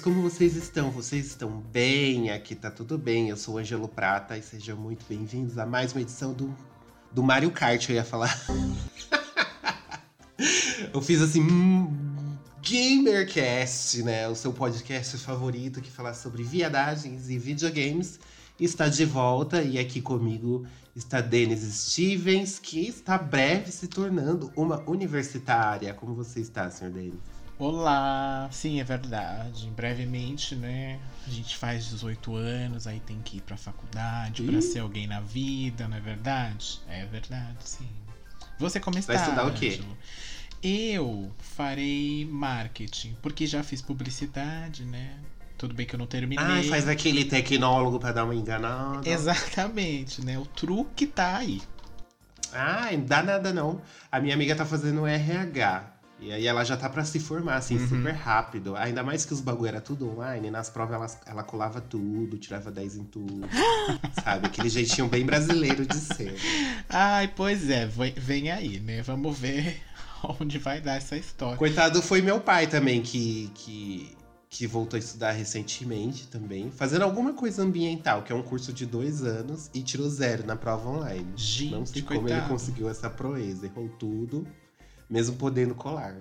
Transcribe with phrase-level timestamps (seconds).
[0.00, 0.90] como vocês estão?
[0.90, 2.30] Vocês estão bem?
[2.30, 3.28] Aqui tá tudo bem.
[3.28, 6.54] Eu sou o Angelo Prata e sejam muito bem-vindos a mais uma edição do,
[7.12, 8.34] do Mario Kart, eu ia falar.
[10.92, 14.26] eu fiz assim, hum, Gamercast, né?
[14.28, 18.18] O seu podcast favorito que fala sobre viadagens e videogames.
[18.58, 24.82] Está de volta e aqui comigo está Denis Stevens, que está breve se tornando uma
[24.88, 25.92] universitária.
[25.92, 27.33] Como você está, senhor Denis?
[27.56, 29.70] Olá, sim, é verdade.
[29.70, 30.98] Brevemente, né?
[31.26, 35.20] A gente faz 18 anos, aí tem que ir pra faculdade pra ser alguém na
[35.20, 36.80] vida, não é verdade?
[36.88, 37.88] É verdade, sim.
[38.58, 39.12] Você como está?
[39.12, 39.80] Vai estudar o quê?
[40.62, 45.16] Eu farei marketing, porque já fiz publicidade, né?
[45.56, 46.44] Tudo bem que eu não terminei.
[46.44, 49.08] Ah, faz aquele tecnólogo pra dar uma enganada.
[49.08, 50.38] Exatamente, né?
[50.38, 51.62] O truque tá aí.
[52.52, 53.80] Ah, não dá nada não.
[54.10, 55.93] A minha amiga tá fazendo RH.
[56.20, 57.88] E aí ela já tá pra se formar, assim, Uhum.
[57.88, 58.76] super rápido.
[58.76, 62.70] Ainda mais que os bagulho era tudo online, nas provas ela, ela colava tudo, tirava
[62.70, 63.46] 10 em tudo.
[64.24, 64.46] sabe?
[64.46, 66.36] Aquele jeitinho bem brasileiro de ser.
[66.88, 69.02] Ai, pois é, vem aí, né?
[69.02, 69.82] Vamos ver
[70.40, 71.56] onde vai dar essa história.
[71.58, 74.16] Coitado foi meu pai também, que, que,
[74.48, 76.70] que voltou a estudar recentemente também.
[76.70, 80.56] Fazendo alguma coisa ambiental, que é um curso de dois anos, e tirou zero na
[80.56, 81.26] prova online.
[81.36, 82.48] Gente, Não sei como ele coitado.
[82.48, 83.66] conseguiu essa proeza.
[83.66, 84.46] Errou tudo,
[85.08, 86.14] mesmo podendo colar.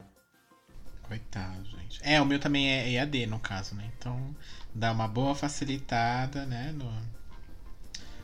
[1.03, 1.99] Coitado, gente.
[2.01, 3.89] É, o meu também é EAD, no caso, né?
[3.97, 4.35] Então,
[4.73, 6.91] dá uma boa facilitada, né, no,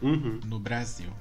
[0.01, 0.39] Uhum.
[0.45, 1.11] no Brasil.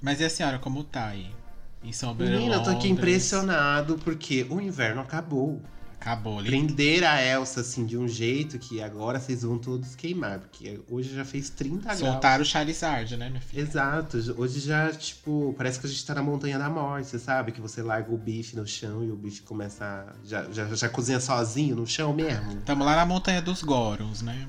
[0.00, 1.34] Mas e a senhora, como tá aí?
[1.82, 5.62] Em São Bento, Menina, eu tô aqui impressionado porque o inverno acabou.
[6.00, 6.48] Acabou ali.
[6.48, 11.14] Prender a Elsa assim de um jeito que agora vocês vão todos queimar, porque hoje
[11.14, 11.98] já fez 30 graus.
[11.98, 13.60] Soltaram o Charizard, né, minha filha?
[13.60, 17.52] Exato, hoje já, tipo, parece que a gente tá na montanha da morte, você sabe?
[17.52, 19.84] Que você larga o bife no chão e o bife começa.
[19.84, 22.62] A, já, já, já cozinha sozinho no chão mesmo.
[22.62, 24.48] Tamo lá na Montanha dos Gorons, né?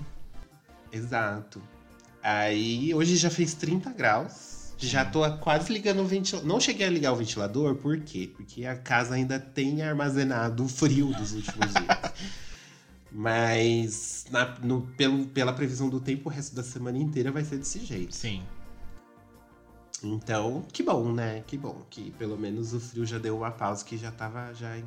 [0.89, 1.62] Exato.
[2.23, 4.50] Aí hoje já fez 30 graus.
[4.88, 6.47] Já tô quase ligando o ventilador.
[6.47, 8.31] Não cheguei a ligar o ventilador, por quê?
[8.36, 11.88] Porque a casa ainda tem armazenado o frio dos últimos dias.
[13.12, 17.58] Mas na- no- pelo, pela previsão do tempo, o resto da semana inteira vai ser
[17.58, 18.16] desse jeito.
[18.16, 18.42] Sim.
[20.03, 21.44] Então, que bom, né?
[21.46, 21.86] Que bom.
[21.90, 24.78] Que pelo menos o frio já deu uma pausa que já tava já.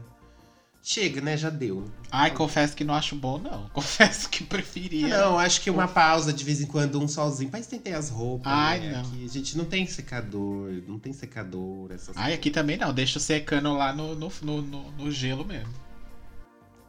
[0.87, 1.34] Chega, né?
[1.34, 1.91] Já deu.
[2.12, 3.67] Ai, confesso que não acho bom, não.
[3.72, 5.09] Confesso que preferia.
[5.09, 8.53] Não, acho que uma pausa de vez em quando, um solzinho, pra estender as roupas.
[8.53, 8.93] Ai, né?
[8.93, 9.00] não.
[9.00, 12.93] Aqui a gente não tem secador, não tem secador, essas Ai, aqui também não.
[12.93, 14.62] Deixa secando lá no, no, no,
[14.93, 15.73] no- gelo mesmo.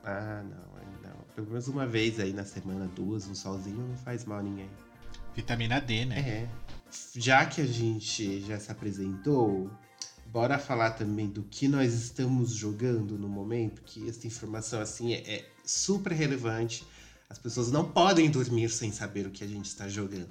[0.03, 1.16] Ah, não, não.
[1.34, 4.69] Pelo menos uma vez aí na semana, duas, um solzinho não faz mal a ninguém.
[5.34, 6.19] Vitamina D, né?
[6.19, 6.47] É.
[7.16, 9.72] Já que a gente já se apresentou,
[10.35, 15.19] bora falar também do que nós estamos jogando no momento, que essa informação assim é,
[15.35, 16.84] é super relevante.
[17.29, 20.28] As pessoas não podem dormir sem saber o que a gente está jogando.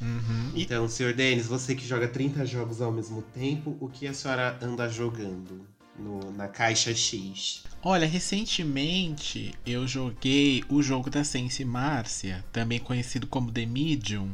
[0.00, 0.52] Uhum.
[0.54, 4.56] Então, senhor Denis, você que joga 30 jogos ao mesmo tempo, o que a senhora
[4.62, 5.66] anda jogando
[5.98, 7.64] no- na caixa X?
[7.82, 14.30] Olha, recentemente eu joguei o jogo da Sense Márcia, também conhecido como The Medium.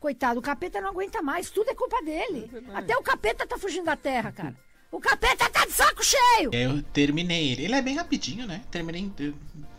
[0.00, 2.50] Coitado, o capeta não aguenta mais, tudo é culpa dele.
[2.74, 4.54] Até o capeta tá fugindo da terra, cara.
[4.92, 6.50] O capeta tá de saco cheio!
[6.52, 7.64] Eu terminei ele.
[7.64, 8.62] Ele é bem rapidinho, né?
[8.70, 9.34] Terminei em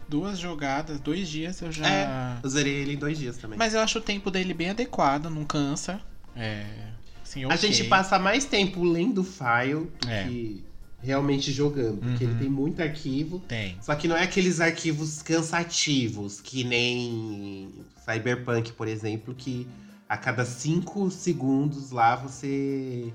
[0.07, 1.87] duas jogadas, dois dias eu já.
[1.87, 3.57] É, eu zerei ele em dois dias também.
[3.57, 5.99] Mas eu acho o tempo dele bem adequado, não cansa.
[6.35, 6.65] É.
[7.23, 7.57] Assim, A ok.
[7.57, 10.25] gente passa mais tempo lendo o file do É.
[10.25, 10.63] que
[11.01, 12.31] realmente jogando, porque Uhum.
[12.31, 13.39] ele tem muito arquivo.
[13.47, 13.77] Tem.
[13.81, 17.73] Só que não é aqueles arquivos cansativos, que nem
[18.05, 19.67] Cyberpunk, por exemplo, que
[20.09, 23.13] a cada cinco segundos lá você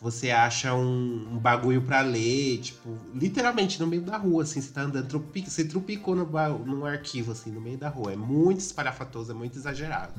[0.00, 4.72] você acha um, um bagulho pra ler, tipo, literalmente no meio da rua, assim, você
[4.72, 6.24] tá andando, trupi, você trupicou no,
[6.64, 8.14] num arquivo, assim, no meio da rua.
[8.14, 10.14] É muito espalhafatoso, é muito exagerado.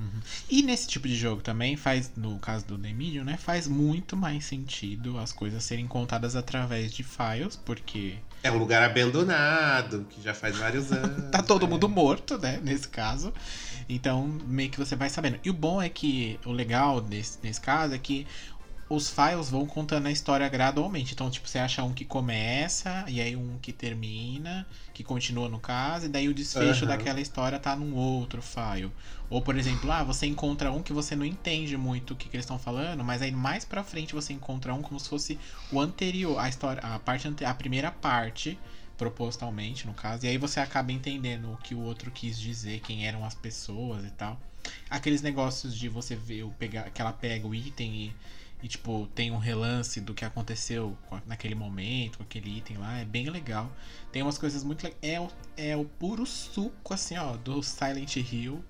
[0.47, 3.37] E nesse tipo de jogo também faz, no caso do The Medium, né?
[3.37, 8.83] Faz muito mais sentido as coisas serem contadas através de files, porque É um lugar
[8.83, 11.29] abandonado, que já faz vários anos.
[11.31, 11.69] tá todo é.
[11.69, 12.59] mundo morto, né?
[12.63, 13.33] Nesse caso.
[13.93, 15.39] Então, meio que você vai sabendo.
[15.43, 18.25] E o bom é que, o legal nesse, nesse caso é que
[18.89, 21.13] os files vão contando a história gradualmente.
[21.13, 25.59] Então, tipo, você acha um que começa, e aí um que termina, que continua no
[25.59, 26.89] caso, e daí o desfecho Aham.
[26.89, 28.91] daquela história tá num outro file.
[29.29, 32.35] Ou, por exemplo, ah, você encontra um que você não entende muito o que, que
[32.35, 35.39] eles estão falando, mas aí mais pra frente você encontra um como se fosse
[35.69, 38.61] o anterior, a história, a parte a primeira parte,
[39.05, 43.07] propositalmente, no caso, e aí você acaba entendendo o que o outro quis dizer, quem
[43.07, 44.39] eram as pessoas e tal.
[44.89, 48.15] Aqueles negócios de você ver, o pegar, que ela pega o item e,
[48.61, 50.95] e, tipo, tem um relance do que aconteceu
[51.25, 53.71] naquele momento, com aquele item lá, é bem legal.
[54.11, 54.99] Tem umas coisas muito legais.
[55.01, 58.63] É, o- é o puro suco, assim, ó, do Silent Hill,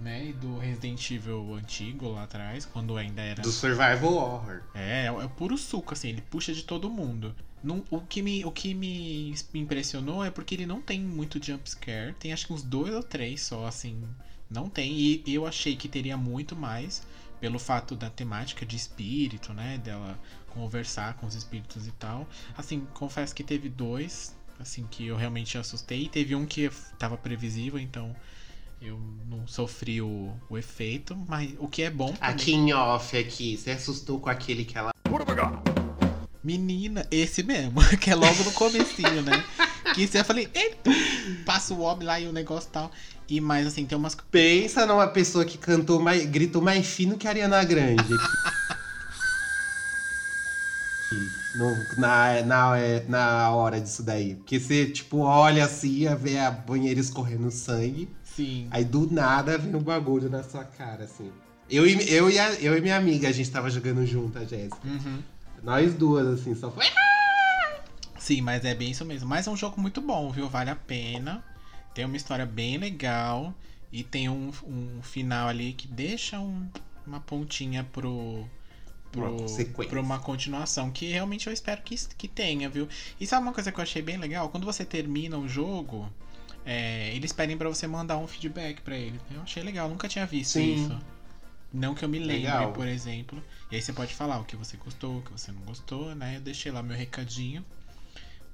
[0.00, 0.26] né?
[0.26, 3.40] E do Resident Evil antigo lá atrás, quando ainda era.
[3.40, 4.62] Do survival horror.
[4.74, 7.32] É, é é o puro suco, assim, ele puxa de todo mundo.
[7.66, 11.68] Não- o, que me, o que me impressionou é porque ele não tem muito jump
[11.68, 14.00] scare, tem acho que uns dois ou três só, assim,
[14.48, 14.92] não tem.
[14.92, 17.02] E eu achei que teria muito mais,
[17.40, 20.16] pelo fato da temática de espírito, né, dela
[20.50, 22.28] conversar com os espíritos e tal.
[22.56, 26.70] Assim, confesso que teve dois, assim, que eu realmente assustei, e teve um que
[27.00, 28.14] tava previsível, então
[28.80, 28.96] eu
[29.28, 32.34] não sofri o, o efeito, mas o que é bom também.
[32.34, 34.90] Aqui em off, aqui, você assustou com aquele que ela.
[36.46, 39.42] Menina, esse mesmo, que é logo no comecinho, né?
[39.92, 40.88] Que você eu falei, eita,
[41.44, 42.88] passa o ob lá e o negócio tal.
[43.28, 44.16] E mais assim, tem umas.
[44.30, 48.16] Pensa numa pessoa que cantou mais, gritou mais fino que a Ariana Grande.
[51.54, 52.70] No- na, na,
[53.08, 54.34] na hora disso daí.
[54.34, 58.08] Porque você, tipo, olha assim, vê a banheira escorrendo sangue.
[58.22, 58.68] Sim.
[58.70, 61.30] Aí do nada vem um bagulho na sua cara, assim.
[61.70, 64.44] Eu e, eu, e a- eu e minha amiga, a gente tava jogando junto, a
[64.44, 64.78] Jéssica.
[64.84, 65.22] Uhum.
[65.62, 66.84] Nós duas, assim, só foi.
[68.18, 69.28] Sim, mas é bem isso mesmo.
[69.28, 70.48] Mas é um jogo muito bom, viu?
[70.48, 71.44] Vale a pena.
[71.94, 73.54] Tem uma história bem legal.
[73.92, 76.68] E tem um, um final ali que deixa um-
[77.06, 78.44] uma pontinha pro.
[79.12, 82.86] Pro, Uma pra uma continuação, que realmente eu espero que, que tenha, viu?
[83.18, 84.50] E sabe uma coisa que eu achei bem legal?
[84.50, 86.10] Quando você termina um jogo,
[86.66, 89.20] é, eles pedem pra você mandar um feedback pra eles.
[89.30, 90.74] Eu achei legal, nunca tinha visto Sim.
[90.74, 90.98] isso.
[91.76, 92.72] Não que eu me lembre, Legal.
[92.72, 93.42] por exemplo.
[93.70, 96.36] E aí você pode falar o que você gostou, o que você não gostou, né?
[96.36, 97.64] Eu deixei lá meu recadinho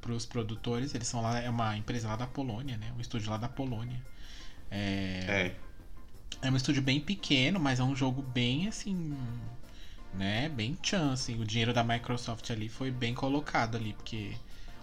[0.00, 0.94] pros produtores.
[0.94, 2.92] Eles são lá, é uma empresa lá da Polônia, né?
[2.96, 4.00] Um estúdio lá da Polônia.
[4.70, 5.52] É,
[6.42, 6.46] É.
[6.48, 9.16] é um estúdio bem pequeno, mas é um jogo bem assim.
[10.14, 10.48] Né?
[10.48, 11.32] Bem chance.
[11.34, 14.32] O dinheiro da Microsoft ali foi bem colocado ali, porque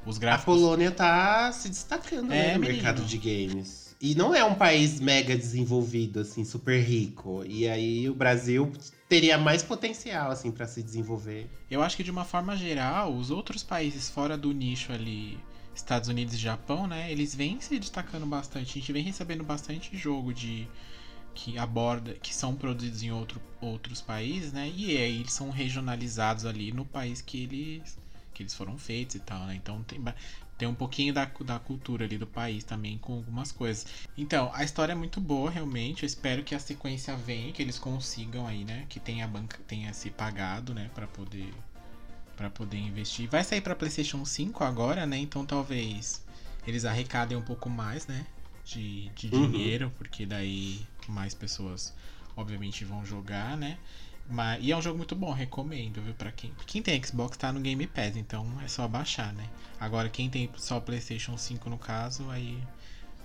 [0.06, 0.56] os A gráficos.
[0.56, 2.76] Polônia tá se destacando É, né, no menino.
[2.84, 3.89] mercado de games.
[4.02, 7.44] E não é um país mega desenvolvido, assim, super rico.
[7.46, 8.72] E aí o Brasil
[9.10, 11.50] teria mais potencial, assim, pra se desenvolver.
[11.70, 15.38] Eu acho que de uma forma geral, os outros países fora do nicho ali,
[15.76, 18.72] Estados Unidos e Japão, né, eles vêm se destacando bastante.
[18.72, 20.66] A gente vem recebendo bastante jogo de
[21.36, 24.72] que aborda, que são produzidos em outro, outros países, né?
[24.76, 27.98] E aí eles são regionalizados ali no país que eles
[28.40, 29.56] que eles foram feitos e tal, né?
[29.56, 30.02] Então tem
[30.58, 33.86] tem um pouquinho da, da cultura ali do país também com algumas coisas.
[34.18, 36.04] Então, a história é muito boa, realmente.
[36.04, 38.86] Eu espero que a sequência venha, que eles consigam aí, né?
[38.90, 40.90] Que tenha, banca, tenha se pagado, né?
[40.94, 41.54] Pra poder,
[42.36, 43.30] pra poder investir.
[43.30, 45.18] Vai sair pra PlayStation 5 agora, né?
[45.18, 46.22] Então talvez
[46.68, 48.26] eles arrecadem um pouco mais, né?
[48.66, 49.50] De, de Uhum.
[49.52, 51.94] dinheiro, porque daí mais pessoas,
[52.36, 53.78] obviamente, vão jogar, né?
[54.30, 56.14] Mas, e é um jogo muito bom, recomendo, viu?
[56.14, 59.44] Pra quem, quem tem Xbox tá no Game Pass, então é só baixar, né?
[59.80, 62.62] Agora, quem tem só PlayStation 5 no caso, aí.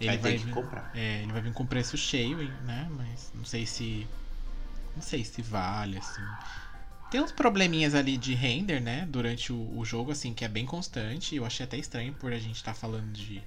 [0.01, 0.91] Ele Vai vai, vir, comprar.
[0.95, 2.89] é, ele vai vir com preço cheio, né?
[2.91, 4.07] Mas não sei se.
[4.97, 6.23] Não sei se vale, assim.
[7.11, 9.07] Tem uns probleminhas ali de render, né?
[9.09, 11.37] Durante o, o jogo, assim, que é bem constante.
[11.37, 13.41] Eu achei até estranho por a gente estar falando de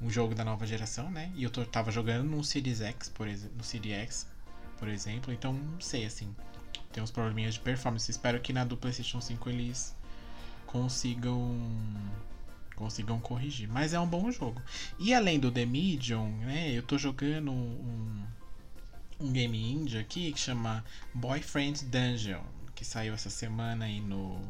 [0.00, 1.32] um jogo da nova geração, né?
[1.34, 3.56] E eu tô, tava jogando no Series X, por exemplo.
[3.56, 4.26] No Series X,
[4.78, 5.32] por exemplo.
[5.32, 6.34] Então, não sei, assim.
[6.92, 8.10] Tem uns probleminhas de performance.
[8.10, 9.96] Espero que na do PlayStation 5 eles
[10.66, 11.56] consigam
[12.74, 13.68] consigam corrigir.
[13.68, 14.62] Mas é um bom jogo.
[14.98, 16.70] E além do The Medium, né?
[16.72, 18.24] Eu tô jogando um,
[19.20, 22.42] um game indie aqui que chama Boyfriend Dungeon,
[22.74, 24.40] que saiu essa semana aí no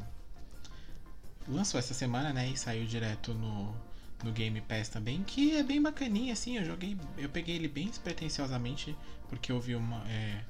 [1.48, 2.48] lançou essa semana, né?
[2.50, 3.74] E saiu direto no
[4.22, 6.56] no Game Pass também, que é bem bacaninha, assim.
[6.56, 8.96] Eu joguei, eu peguei ele bem despretensiosamente
[9.28, 10.42] porque eu vi uma é,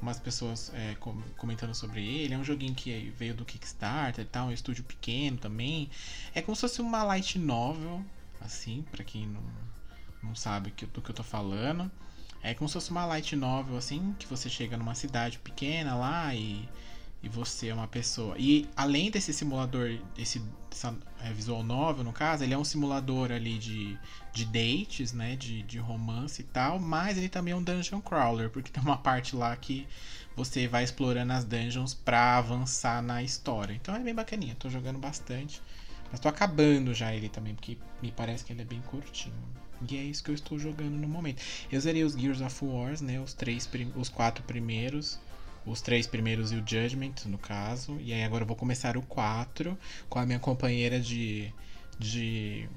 [0.00, 2.34] umas pessoas é, com- comentando sobre ele.
[2.34, 5.90] É um joguinho que veio do Kickstarter e tal, um estúdio pequeno também.
[6.34, 8.04] É como se fosse uma light novel,
[8.40, 9.42] assim, pra quem não,
[10.22, 11.90] não sabe do que eu tô falando.
[12.42, 16.34] É como se fosse uma light novel, assim, que você chega numa cidade pequena lá
[16.34, 16.68] e,
[17.22, 18.36] e você é uma pessoa.
[18.38, 20.40] E além desse simulador, esse
[20.76, 23.98] essa, é, visual novel, no caso, ele é um simulador ali de,
[24.32, 25.34] de dates, né?
[25.34, 28.98] De, de romance e tal, mas ele também é um dungeon crawler, porque tem uma
[28.98, 29.88] parte lá que
[30.36, 33.72] você vai explorando as dungeons pra avançar na história.
[33.72, 35.62] Então é bem bacaninha, tô jogando bastante.
[36.10, 39.34] Mas tô acabando já ele também, porque me parece que ele é bem curtinho.
[39.88, 41.42] E é isso que eu estou jogando no momento.
[41.70, 43.20] Eu zerei os Gears of Wars, né?
[43.20, 45.18] Os três, os quatro primeiros.
[45.66, 47.98] Os três primeiros e o Judgment, no caso.
[48.00, 49.76] E aí agora eu vou começar o 4
[50.08, 51.52] com a minha companheira de.
[51.98, 52.68] de.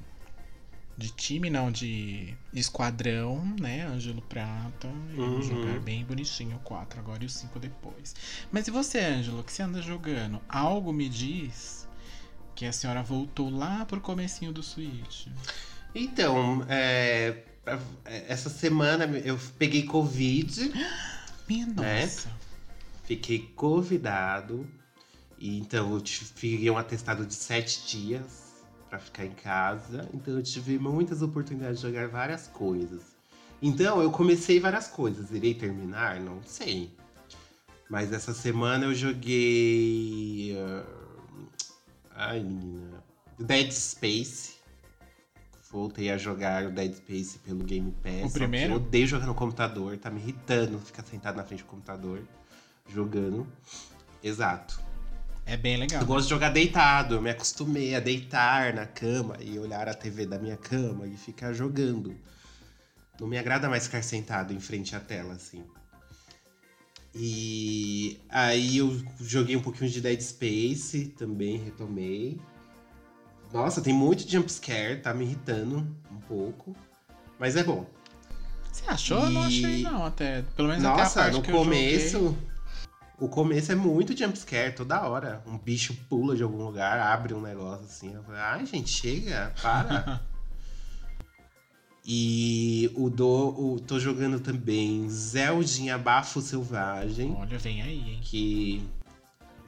[0.97, 3.85] de time, não, de esquadrão, né?
[3.85, 4.87] Ângelo Prata.
[5.13, 5.55] E vamos Uhum.
[5.55, 8.15] jogar bem bonitinho o 4 agora e o 5 depois.
[8.51, 10.41] Mas e você, Ângelo, que você anda jogando?
[10.49, 11.87] Algo me diz
[12.55, 15.27] que a senhora voltou lá pro comecinho do Switch.
[15.95, 17.43] Então, é,
[18.27, 20.71] essa semana eu peguei Covid,
[21.47, 22.01] Minha É?
[22.01, 22.29] nossa.
[23.09, 24.67] Fiquei convidado.
[25.39, 30.07] E então eu tive- fiquei um atestado de sete dias pra ficar em casa.
[30.13, 33.01] Então eu tive muitas oportunidades de jogar várias coisas.
[33.61, 35.31] Então eu comecei várias coisas.
[35.31, 36.19] Irei terminar?
[36.19, 36.93] Não sei.
[37.89, 40.55] Mas essa semana eu joguei.
[40.59, 40.85] ah,
[42.15, 43.03] Ai, menina.
[43.39, 44.59] Dead Space.
[45.71, 48.29] Voltei a jogar o Dead Space pelo Game Pass.
[48.31, 48.73] O primeiro?
[48.73, 52.21] Eu odeio jogar no computador, tá me irritando ficar sentado na frente do computador
[52.93, 53.47] jogando.
[54.23, 54.79] Exato.
[55.45, 56.01] É bem legal.
[56.01, 59.93] Eu gosto de jogar deitado, eu me acostumei a deitar na cama e olhar a
[59.93, 62.15] TV da minha cama e ficar jogando.
[63.19, 65.63] Não me agrada mais ficar sentado em frente à tela, assim.
[67.15, 72.39] E aí eu joguei um pouquinho de Dead Space, também retomei.
[73.51, 75.77] Nossa, tem muito jumpscare, tá me irritando
[76.11, 76.75] um pouco.
[77.39, 77.89] Mas é bom.
[78.71, 79.23] Você achou?
[79.23, 80.43] Eu não E- achei não, até.
[80.55, 82.37] Pelo menos até a Nossa, parte no que eu começo.
[83.19, 85.43] O começo é muito jumpscare toda hora.
[85.45, 88.13] Um bicho pula de algum lugar, abre um negócio assim.
[88.13, 90.21] Eu falei, ai, gente, chega, para.
[92.05, 93.25] e o do.
[93.27, 97.35] O, tô jogando também Zeldinha Bafo Selvagem.
[97.37, 98.19] Olha, vem aí, hein?
[98.21, 98.87] Que.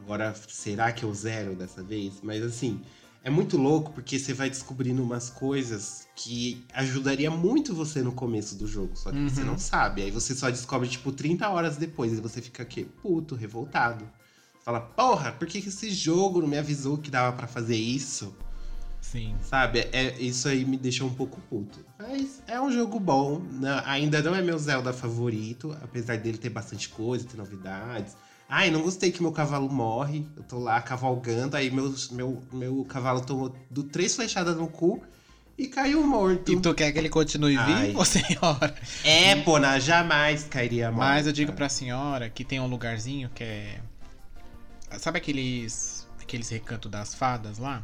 [0.01, 2.21] Agora, será que eu zero dessa vez?
[2.23, 2.81] Mas assim,
[3.23, 8.55] é muito louco porque você vai descobrindo umas coisas que ajudaria muito você no começo
[8.55, 9.47] do jogo, só que você Uhum.
[9.47, 10.01] não sabe.
[10.01, 14.09] Aí você só descobre, tipo, 30 horas depois e você fica aqui, puto, revoltado.
[14.63, 18.35] Fala, porra, por que, que esse jogo não me avisou que dava pra fazer isso?
[19.01, 19.35] Sim.
[19.41, 19.79] Sabe?
[19.91, 21.83] É, isso aí me deixou um pouco puto.
[21.97, 23.39] Mas é um jogo bom.
[23.39, 23.81] né?
[23.85, 28.15] Ainda não é meu Zelda favorito, apesar dele ter bastante coisa, ter novidades.
[28.53, 30.27] Ai, não gostei que meu cavalo morre.
[30.35, 35.01] Eu tô lá cavalgando, aí meu, meu, meu cavalo tomou do três flechadas no cu
[35.57, 36.51] e caiu morto.
[36.51, 37.87] E tu quer que ele continue Ai.
[37.87, 38.75] vivo, senhora?
[39.05, 40.99] É, Pona, jamais cairia morto.
[40.99, 43.79] Mas eu digo pra senhora que tem um lugarzinho que é.
[44.99, 46.05] Sabe aqueles.
[46.21, 47.81] aqueles recantos das fadas lá?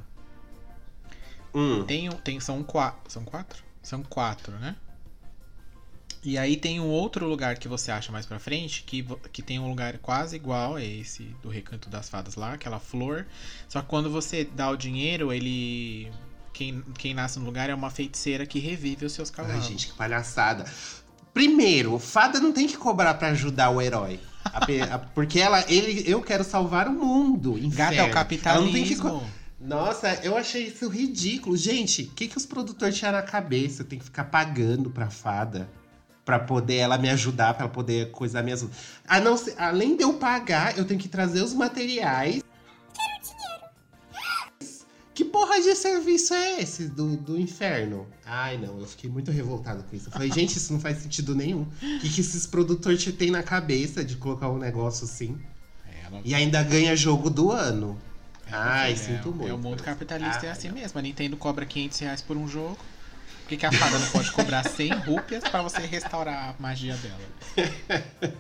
[1.55, 3.09] Hum, Tem, um- tem são quatro.
[3.09, 3.63] São quatro?
[3.81, 4.75] São quatro, né?
[6.23, 9.59] E aí tem um outro lugar que você acha mais pra frente, que, que tem
[9.59, 13.25] um lugar quase igual a esse do Recanto das Fadas lá, aquela flor.
[13.69, 16.11] Só que quando você dá o dinheiro, ele.
[16.53, 19.65] Quem, quem nasce no lugar é uma feiticeira que revive os seus Ai, cavalos.
[19.65, 20.65] gente, que palhaçada.
[21.33, 24.19] Primeiro, fada não tem que cobrar pra ajudar o herói.
[24.43, 24.57] A
[24.95, 27.53] a- Porque ela, ele, eu quero salvar o mundo.
[27.69, 28.49] Gata é o inferno.
[28.49, 29.23] Ela não tem que capitalismo.
[29.59, 31.55] Nossa, eu achei isso ridículo.
[31.57, 33.83] Gente, o que, que os produtores tinham na cabeça?
[33.83, 35.69] Tenho que ficar pagando pra fada.
[36.27, 38.65] Pra poder ela me ajudar, pra ela poder coisar minhas.
[39.07, 42.43] A não ser- além de eu pagar, eu tenho que trazer os materiais.
[45.13, 48.05] Que porra de serviço é esse do, do inferno?
[48.25, 50.09] Ai, não, eu fiquei muito revoltado com isso.
[50.09, 51.61] Eu falei, gente, isso não faz sentido nenhum.
[51.61, 55.39] O que, que esses produtores te têm na cabeça de colocar um negócio assim?
[55.87, 57.97] É, ela- E ainda ganha jogo do ano.
[58.51, 59.47] Ai, é, sinto muito.
[59.49, 60.99] É o mundo capitalista, é Ah, assim mesmo.
[60.99, 62.77] A Nintendo cobra 500 reais por um jogo.
[63.47, 66.97] Por que, que a fada não pode cobrar 100 rúpias pra você restaurar a magia
[66.97, 68.33] dela?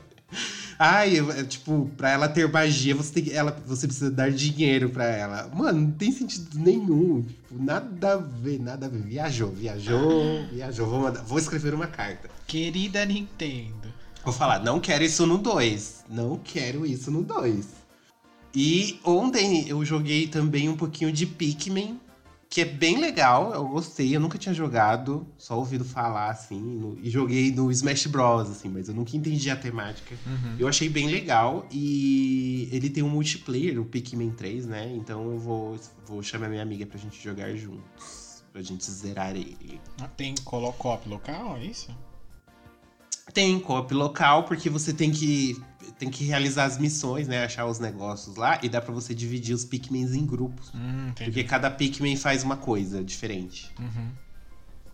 [0.77, 4.89] Ai, eu- é, tipo, pra ela ter magia, você, tem, ela, você precisa dar dinheiro
[4.89, 5.49] pra ela.
[5.55, 7.21] Mano, não tem sentido nenhum.
[7.23, 9.01] Tipo, nada a ver, nada a ver.
[9.01, 10.85] Viajou, viajou, viajou.
[10.87, 12.29] Vou, mandar- vou escrever uma carta.
[12.45, 13.87] Querida Nintendo.
[14.25, 16.03] Vou falar, não quero isso no 2.
[16.09, 17.65] Não quero isso no 2.
[18.53, 21.97] E ontem eu joguei também um pouquinho de Pikmin.
[22.49, 26.97] Que é bem legal, eu gostei, eu nunca tinha jogado, só ouvido falar, assim, no-
[27.01, 30.15] e joguei no Smash Bros, assim, mas eu nunca entendi a temática.
[30.25, 30.55] Uhum.
[30.57, 34.91] Eu achei bem legal e ele tem um multiplayer, o Pikmin 3, né?
[34.95, 39.79] Então eu vou, vou chamar minha amiga pra gente jogar juntos, pra gente zerar ele.
[40.01, 41.89] Ah, Tem colocop local, é isso?
[43.33, 45.61] Tem co-op local, porque você tem que,
[45.99, 47.43] tem que realizar as missões, né?
[47.43, 50.71] Achar os negócios lá, e dá pra você dividir os Pikmins em grupos.
[50.73, 51.11] Hum.
[51.15, 53.71] Porque cada Pikmin faz uma coisa diferente.
[53.79, 54.11] Uhum.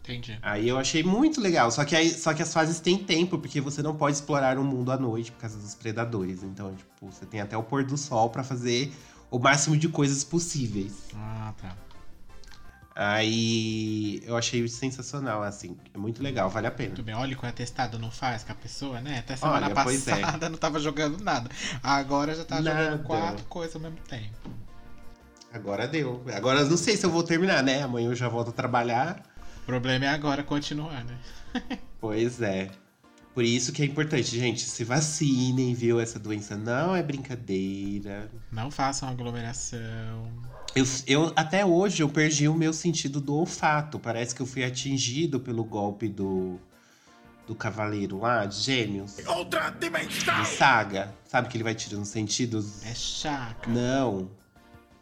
[0.04, 0.38] Entendi.
[0.42, 1.72] Aí eu achei muito legal.
[1.72, 4.64] Só que, aí, só que as fases têm tempo, porque você não pode explorar o
[4.64, 6.44] mundo à noite por causa dos predadores.
[6.44, 8.92] Então, tipo, você tem até o pôr do sol pra fazer
[9.32, 10.94] o máximo de coisas possíveis.
[11.16, 11.76] Ah, tá.
[12.96, 15.76] Aí eu achei sensacional, assim.
[15.94, 16.90] É muito legal, vale a pena.
[16.90, 17.16] Muito bem.
[17.16, 19.20] Olha o que o atestado não faz com a pessoa, né?
[19.20, 19.76] Até semana Olha, é.
[19.76, 21.50] passada não tava jogando nada.
[21.82, 22.84] Agora já tá Nada.
[22.84, 24.50] jogando quatro coisas ao mesmo tempo.
[25.52, 26.24] Agora deu.
[26.34, 27.82] Agora eu não sei se eu vou terminar, né?
[27.82, 29.24] Amanhã eu já volto a trabalhar.
[29.64, 31.18] O problema é agora continuar, né?
[32.00, 32.70] Pois é.
[33.34, 36.02] Por isso que é importante, gente, se vacinem, viu?
[36.02, 38.30] Essa doença não é brincadeira.
[38.52, 40.30] Não façam aglomeração.
[40.76, 44.00] Eu, eu até hoje eu perdi o meu sentido do olfato.
[44.00, 46.60] Parece que eu fui atingido pelo golpe do
[47.46, 50.40] do cavaleiro lá, de Gêmeos, Outra dimensão!
[50.40, 51.14] do Saga.
[51.26, 52.86] Sabe que ele vai tirando os sentidos?
[52.86, 53.70] É chaca.
[53.70, 54.30] Não.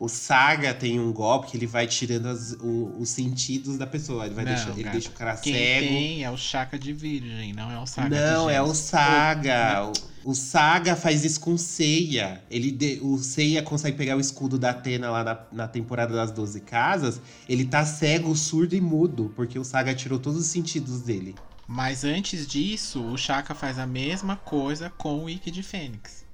[0.03, 4.25] O Saga tem um golpe que ele vai tirando as- o- os sentidos da pessoa.
[4.25, 5.88] Ele, vai Não, deixar, ele deixa o cara Quem cego.
[5.89, 8.74] tem é o chaca de virgem, não é o saga Não, é o.
[8.74, 9.91] Saga.
[10.25, 12.41] O, o Saga faz isso com o Seiya.
[12.50, 16.31] Ele de- o Seiya consegue pegar o escudo da Atena lá na, na temporada das
[16.31, 17.22] 12 casas.
[17.48, 21.36] Ele tá cego, surdo e mudo, porque o Saga tirou todos os sentidos dele.
[21.67, 26.25] Mas antes disso, o Chaka faz a mesma coisa com o Ikki de Fênix.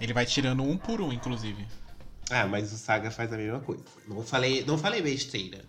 [0.00, 1.64] Ele vai tirando um por um, inclusive.
[2.30, 3.84] Ah, mas o Saga faz a mesma coisa.
[4.08, 5.64] Não falei, não falei besteira.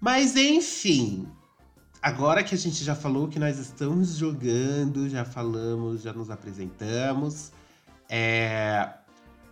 [0.00, 1.26] Mas enfim.
[2.02, 7.50] Agora que a gente já falou que nós estamos jogando, já falamos, já nos apresentamos.
[8.08, 8.90] É,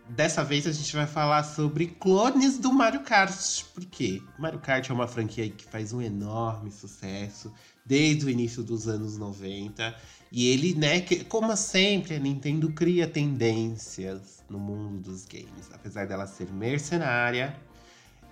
[0.08, 3.64] Dessa vez a gente vai falar sobre clones do Mario Kart.
[3.72, 4.20] Por quê?
[4.38, 7.52] Mario Kart é uma franquia que faz um enorme sucesso
[7.84, 9.94] desde o início dos anos 90.
[10.30, 15.68] E ele, né, que- como sempre, a Nintendo cria tendências no mundo dos games.
[15.72, 17.54] Apesar dela ser mercenária,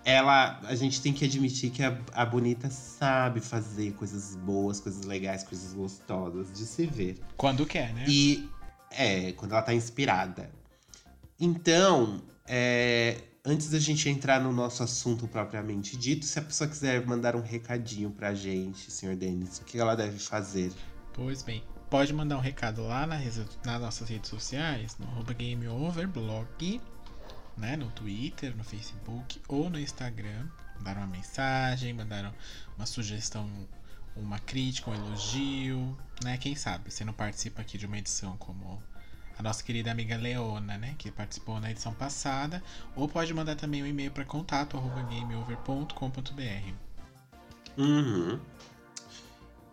[0.04, 5.04] ela, a gente tem que admitir que a, a Bonita sabe fazer coisas boas, coisas
[5.04, 7.18] legais, coisas gostosas de se ver.
[7.36, 8.04] Quando quer, né?
[8.08, 8.48] E
[8.90, 10.50] é, quando ela tá inspirada.
[11.38, 17.04] Então, é, antes da gente entrar no nosso assunto propriamente dito, se a pessoa quiser
[17.06, 20.72] mandar um recadinho pra gente, senhor Denis, o que ela deve fazer?
[21.12, 23.18] Pois bem, pode mandar um recado lá na
[23.64, 26.80] nas nossas redes sociais, no GameOverblog,
[27.56, 27.76] né?
[27.76, 30.46] No Twitter, no Facebook ou no Instagram.
[30.76, 32.32] Mandaram uma mensagem, mandaram
[32.76, 33.50] uma sugestão,
[34.16, 36.38] uma crítica, um elogio, né?
[36.38, 38.82] Quem sabe você não participa aqui de uma edição como
[39.40, 40.94] a nossa querida amiga Leona, né?
[40.98, 42.62] Que participou na edição passada.
[42.94, 46.74] Ou pode mandar também um e-mail para contato arroba gameover.com.br.
[47.78, 48.38] Uhum.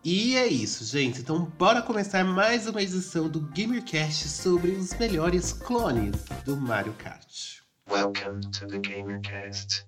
[0.03, 1.19] E é isso, gente.
[1.19, 7.57] Então, bora começar mais uma edição do GamerCast sobre os melhores clones do Mario Kart.
[7.91, 9.85] Welcome to the GamerCast.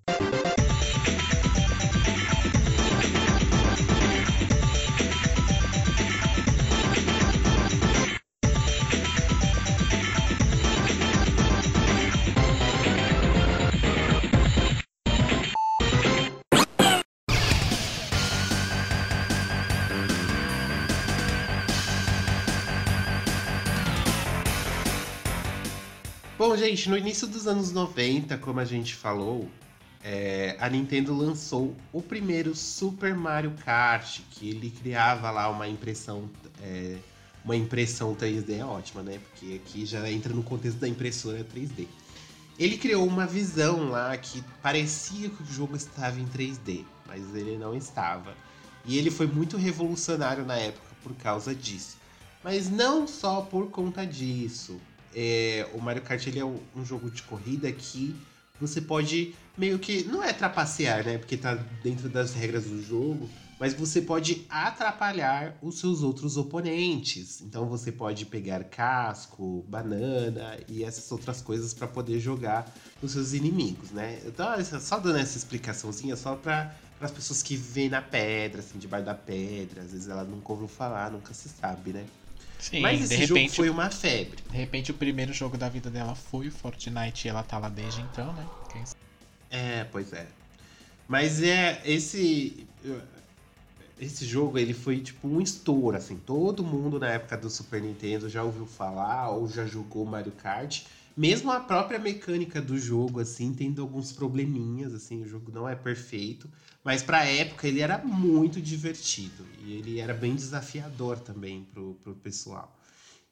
[26.40, 29.46] Bom, gente, no início dos anos 90, como a gente falou,
[30.02, 36.30] é, a Nintendo lançou o primeiro Super Mario Kart, que ele criava lá uma impressão.
[36.62, 36.96] é,
[37.44, 39.20] uma impressão 3D é ótima, né?
[39.20, 41.90] Porque aqui já entra no contexto da impressora 3D.
[42.58, 47.58] Ele criou uma visão lá que parecia que o jogo estava em 3D, mas ele
[47.58, 48.34] não estava.
[48.86, 51.98] E ele foi muito revolucionário na época por causa disso.
[52.42, 54.80] Mas não só por conta disso.
[55.16, 58.16] É, o Mario Kart ele é um, jogo de corrida que
[58.60, 60.04] você pode meio que.
[60.04, 61.18] Não é trapacear, né?
[61.18, 63.30] Porque tá dentro das regras do jogo.
[63.60, 67.42] Mas você pode atrapalhar os seus outros oponentes.
[67.42, 73.34] Então você pode pegar casco, banana e essas outras coisas para poder jogar nos seus
[73.34, 74.22] inimigos, né?
[74.26, 74.48] Então,
[74.80, 79.16] só dando essa explicaçãozinha só para as pessoas que vivem na pedra, assim, debaixo da
[79.16, 79.82] pedra.
[79.82, 82.06] Às vezes ela nunca ouviu falar, nunca se sabe, né?
[82.60, 84.44] Sim, Mas esse de jogo repente foi uma febre.
[84.50, 87.70] De repente, o primeiro jogo da vida dela foi o Fortnite e ela tá lá
[87.70, 88.46] desde então, né?
[88.68, 89.00] Quem sabe?
[89.50, 90.28] É, pois é.
[91.08, 92.68] Mas é esse
[94.00, 96.18] esse jogo ele foi tipo um estouro assim.
[96.18, 100.84] Todo mundo na época do Super Nintendo já ouviu falar ou já jogou Mario Kart.
[101.18, 105.76] Mesmo a própria mecânica do jogo assim tendo alguns probleminhas assim, o jogo não é
[105.76, 106.50] perfeito,
[106.84, 112.16] mas pra época ele era muito divertido e ele era bem desafiador também pro, pro
[112.16, 112.76] pessoal.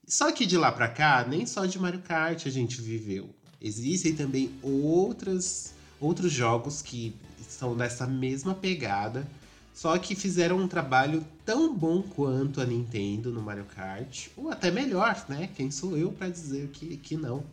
[0.06, 3.30] Só que de lá pra cá, nem só de Mario Kart a gente viveu.
[3.60, 9.28] Existem também outras, outros jogos que estão nessa mesma pegada,
[9.74, 14.72] só que fizeram um trabalho tão bom quanto a Nintendo no Mario Kart, ou até
[14.72, 15.50] melhor, né?
[15.56, 17.44] Quem sou eu para dizer que, que não,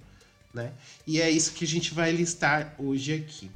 [0.52, 0.72] né?
[1.06, 3.50] E é isso que a gente vai listar hoje aqui.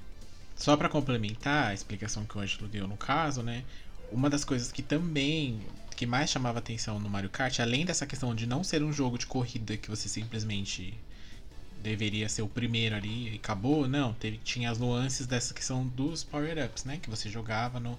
[0.59, 3.65] Só para complementar a explicação que o Ângelo deu no caso, né?
[4.11, 5.61] Uma das coisas que também
[5.97, 9.19] que mais chamava atenção no Mario Kart, além dessa questão de não ser um jogo
[9.19, 10.95] de corrida que você simplesmente
[11.83, 16.25] deveria ser o primeiro ali e acabou, não, teve, tinha as nuances dessa questão dos
[16.25, 17.99] power-ups, né, que você jogava no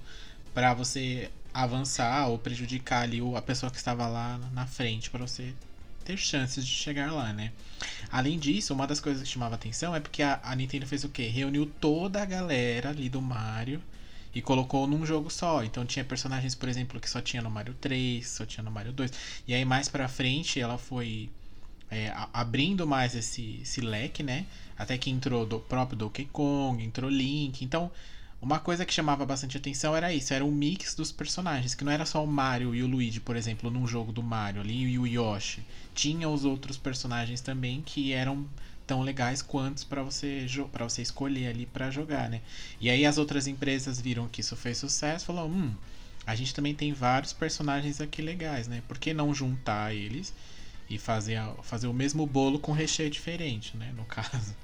[0.53, 5.53] para você avançar ou prejudicar ali a pessoa que estava lá na frente para você
[6.03, 7.51] ter chances de chegar lá, né?
[8.11, 11.09] Além disso, uma das coisas que chamava atenção é porque a, a Nintendo fez o
[11.09, 11.27] quê?
[11.27, 13.81] Reuniu toda a galera ali do Mario
[14.33, 15.63] e colocou num jogo só.
[15.63, 18.91] Então tinha personagens, por exemplo, que só tinha no Mario 3, só tinha no Mario
[18.91, 19.11] 2.
[19.47, 21.29] E aí mais pra frente ela foi
[21.91, 24.45] é, abrindo mais esse, esse leque, né?
[24.77, 27.63] Até que entrou do próprio Donkey Kong, entrou Link.
[27.63, 27.91] Então,
[28.41, 31.91] uma coisa que chamava bastante atenção era isso, era o mix dos personagens, que não
[31.91, 34.99] era só o Mario e o Luigi, por exemplo, num jogo do Mario ali, e
[34.99, 35.63] o Yoshi.
[35.93, 38.47] Tinha os outros personagens também que eram
[38.87, 42.41] tão legais quanto para você para você escolher ali para jogar, né?
[42.79, 45.75] E aí as outras empresas viram que isso fez sucesso, falou, hum,
[46.25, 48.81] a gente também tem vários personagens aqui legais, né?
[48.87, 50.33] Por que não juntar eles
[50.89, 53.93] e fazer fazer o mesmo bolo com recheio diferente, né?
[53.97, 54.55] No caso.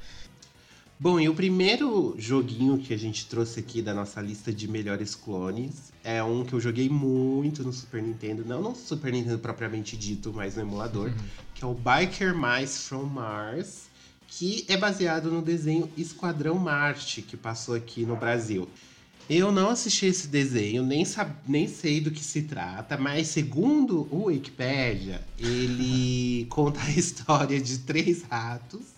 [0.97, 5.13] Bom, e o primeiro joguinho que a gente trouxe aqui da nossa lista de melhores
[5.13, 9.97] clones é um que eu joguei muito no Super Nintendo, não no Super Nintendo propriamente
[9.97, 11.15] dito, mas no emulador, uhum.
[11.53, 13.89] que é o Biker Mice from Mars
[14.37, 18.67] que é baseado no desenho Esquadrão Marte, que passou aqui no Brasil.
[19.29, 21.31] Eu não assisti esse desenho, nem, sab...
[21.47, 27.79] nem sei do que se trata, mas segundo o Wikipedia, ele conta a história de
[27.79, 28.94] três ratos,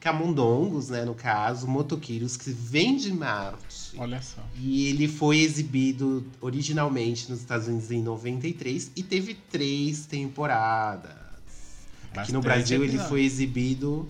[0.00, 3.92] camundongos, né, no caso, motoqueiros que vêm de Marte.
[3.96, 4.42] Olha só.
[4.56, 11.10] E ele foi exibido originalmente nos Estados Unidos em 93 e teve três temporadas.
[12.14, 14.08] Bastante Aqui no Brasil ele foi exibido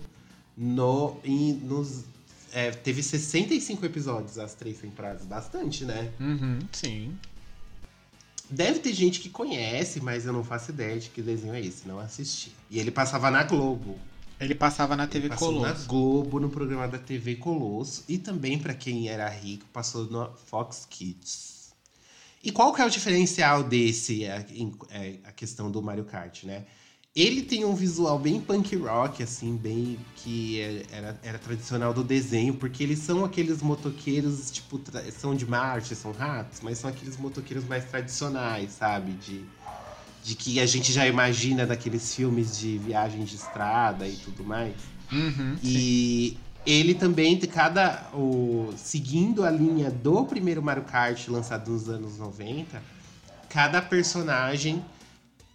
[0.55, 2.03] no, em, nos,
[2.51, 5.25] é, teve 65 episódios as três temporadas.
[5.25, 6.11] Bastante, né?
[6.19, 7.17] Uhum, sim.
[8.49, 11.87] Deve ter gente que conhece, mas eu não faço ideia de que desenho é esse.
[11.87, 12.51] Não assisti.
[12.69, 13.99] E ele passava na Globo.
[14.39, 15.81] Ele passava na TV Colosso.
[15.81, 18.05] na Globo, no programa da TV Colosso.
[18.07, 21.73] E também, para quem era rico, passou no Fox Kids.
[22.41, 24.45] E qual que é o diferencial desse, a,
[24.91, 26.65] é, a questão do Mario Kart, né?
[27.13, 32.03] Ele tem um visual bem punk rock, assim, bem que é, era, era tradicional do
[32.03, 34.79] desenho, porque eles são aqueles motoqueiros, tipo,
[35.11, 39.13] são de Marte, são ratos, mas são aqueles motoqueiros mais tradicionais, sabe?
[39.13, 39.43] De,
[40.29, 44.75] de que a gente já imagina daqueles filmes de viagem de estrada e tudo mais.
[45.11, 46.37] Uhum, e sim.
[46.67, 48.07] ele também, cada.
[48.13, 52.79] O, seguindo a linha do primeiro Mario Kart lançado nos anos 90,
[53.49, 54.85] cada personagem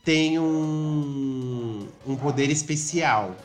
[0.02, 3.37] tem um, um poder especial.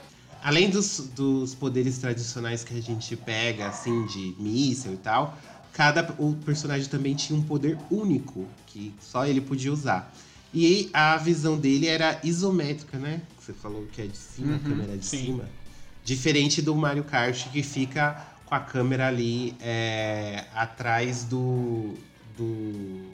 [0.41, 5.37] Além dos, dos poderes tradicionais que a gente pega, assim, de míssel e tal,
[5.73, 10.11] cada o personagem também tinha um poder único, que só ele podia usar.
[10.53, 13.21] E a visão dele era isométrica, né?
[13.39, 15.25] Você falou que é de cima, uhum, a câmera é de sim.
[15.25, 15.49] cima.
[16.03, 21.93] Diferente do Mario Kart, que fica com a câmera ali é, atrás do,
[22.35, 23.05] do,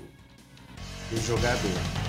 [1.12, 2.06] do jogador.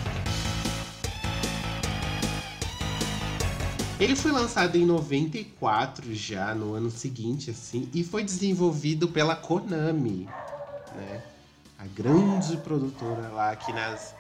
[3.98, 10.28] Ele foi lançado em 94 já, no ano seguinte, assim, e foi desenvolvido pela Konami,
[10.94, 11.22] né?
[11.78, 14.14] A grande produtora lá que nas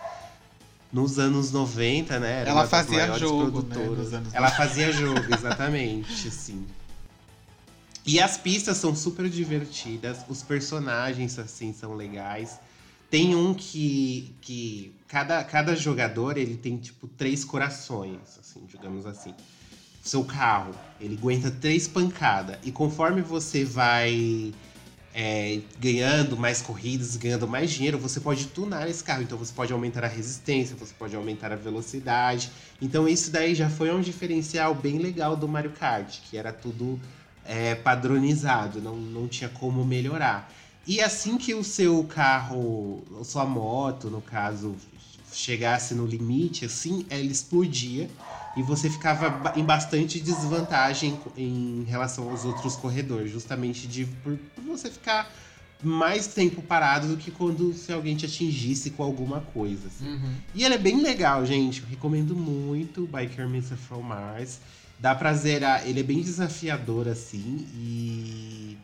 [0.96, 2.40] nos anos 90, né?
[2.40, 3.76] Era Ela fazia jogo, né?
[4.32, 6.64] Ela fazia jogo, exatamente, sim.
[8.06, 12.58] E as pistas são super divertidas, os personagens assim são legais.
[13.10, 19.34] Tem um que que cada, cada jogador ele tem tipo três corações, assim, digamos assim
[20.02, 22.56] seu carro, ele aguenta três pancadas.
[22.64, 24.54] E conforme você vai
[25.18, 29.22] é, ganhando mais corridas, ganhando mais dinheiro, você pode tunar esse carro.
[29.22, 32.50] Então você pode aumentar a resistência, você pode aumentar a velocidade.
[32.82, 37.00] Então isso daí já foi um diferencial bem legal do Mario Kart, que era tudo
[37.46, 40.52] é, padronizado, não, não tinha como melhorar.
[40.86, 44.76] E assim que o seu carro, sua moto, no caso,
[45.32, 48.10] chegasse no limite, assim, ela explodia
[48.56, 54.64] e você ficava em bastante desvantagem em relação aos outros corredores, justamente de por, por
[54.64, 55.30] você ficar
[55.82, 59.86] mais tempo parado do que quando se alguém te atingisse com alguma coisa.
[59.88, 60.08] assim.
[60.08, 60.32] Uhum.
[60.54, 61.82] E ele é bem legal, gente.
[61.82, 63.76] Eu recomendo muito Biker Mr.
[63.76, 64.58] From Mars.
[64.98, 65.86] Dá pra zerar.
[65.86, 67.66] Ele é bem desafiador, assim.
[67.74, 68.78] E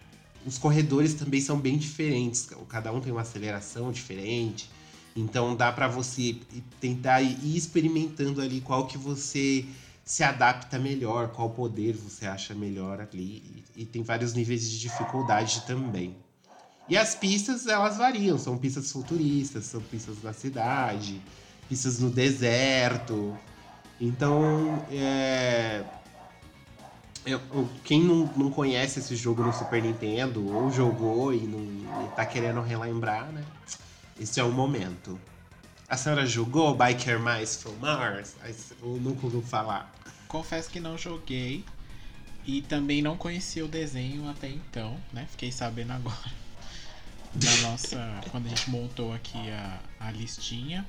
[0.44, 2.48] os corredores também são bem diferentes.
[2.68, 4.68] Cada um tem uma aceleração diferente.
[5.14, 6.36] Então dá pra você
[6.80, 9.66] tentar ir experimentando ali qual que você
[10.04, 13.64] se adapta melhor, qual poder você acha melhor ali.
[13.76, 16.16] E, e tem vários níveis de dificuldade também.
[16.88, 18.38] E as pistas, elas variam.
[18.38, 21.20] São pistas futuristas, são pistas na cidade,
[21.68, 23.36] pistas no deserto.
[24.00, 25.84] Então, é...
[27.24, 27.40] eu-
[27.84, 32.26] quem não, não conhece esse jogo no Super Nintendo, ou jogou e, não, e tá
[32.26, 33.44] querendo relembrar, né?
[34.18, 35.18] Esse é o momento.
[35.88, 38.34] A senhora jogou Biker Mice from Mars?
[38.80, 39.92] Eu nunca ouviu falar.
[40.26, 41.64] Confesso que não joguei.
[42.44, 45.26] E também não conhecia o desenho até então, né?
[45.30, 46.42] Fiquei sabendo agora.
[47.34, 48.20] Na nossa.
[48.30, 50.86] quando a gente montou aqui a, a listinha.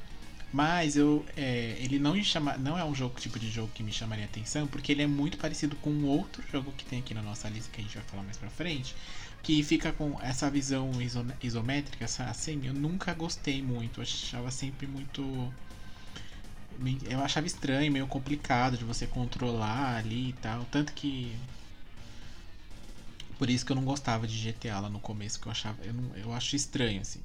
[0.52, 1.26] Mas eu.
[1.36, 2.58] é, ele não me chama.
[2.58, 5.38] Não é um jogo tipo de jogo que me chamaria atenção, porque ele é muito
[5.38, 8.06] parecido com um outro jogo que tem aqui na nossa lista que a gente vai
[8.06, 8.96] falar mais pra frente.
[9.44, 14.00] Que fica com essa visão iso- isométrica, assim, eu nunca gostei muito.
[14.00, 15.54] Eu achava sempre muito
[17.10, 20.66] eu achava estranho, meio complicado de você controlar ali e tal.
[20.66, 21.36] Tanto que.
[23.38, 25.84] Por isso que eu não gostava de GTA lá no começo, que eu achava.
[25.84, 27.20] Eu, não- eu acho estranho, assim.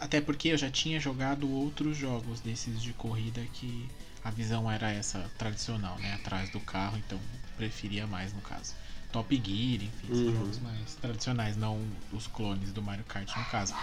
[0.00, 3.90] Até porque eu já tinha jogado outros jogos desses de corrida que
[4.22, 6.14] a visão era essa tradicional, né?
[6.14, 7.20] Atrás do carro, então
[7.56, 8.74] preferia mais no caso.
[9.12, 10.34] Top Gear, enfim, Uhum.
[10.34, 11.80] jogos mais tradicionais, não
[12.12, 13.74] os clones do Mario Kart no caso.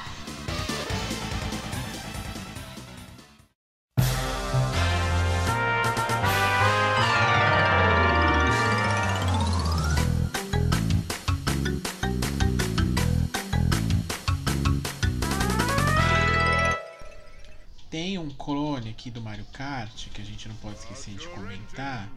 [17.90, 22.10] Tem um clone aqui do Mario Kart que a gente não pode esquecer de comentar,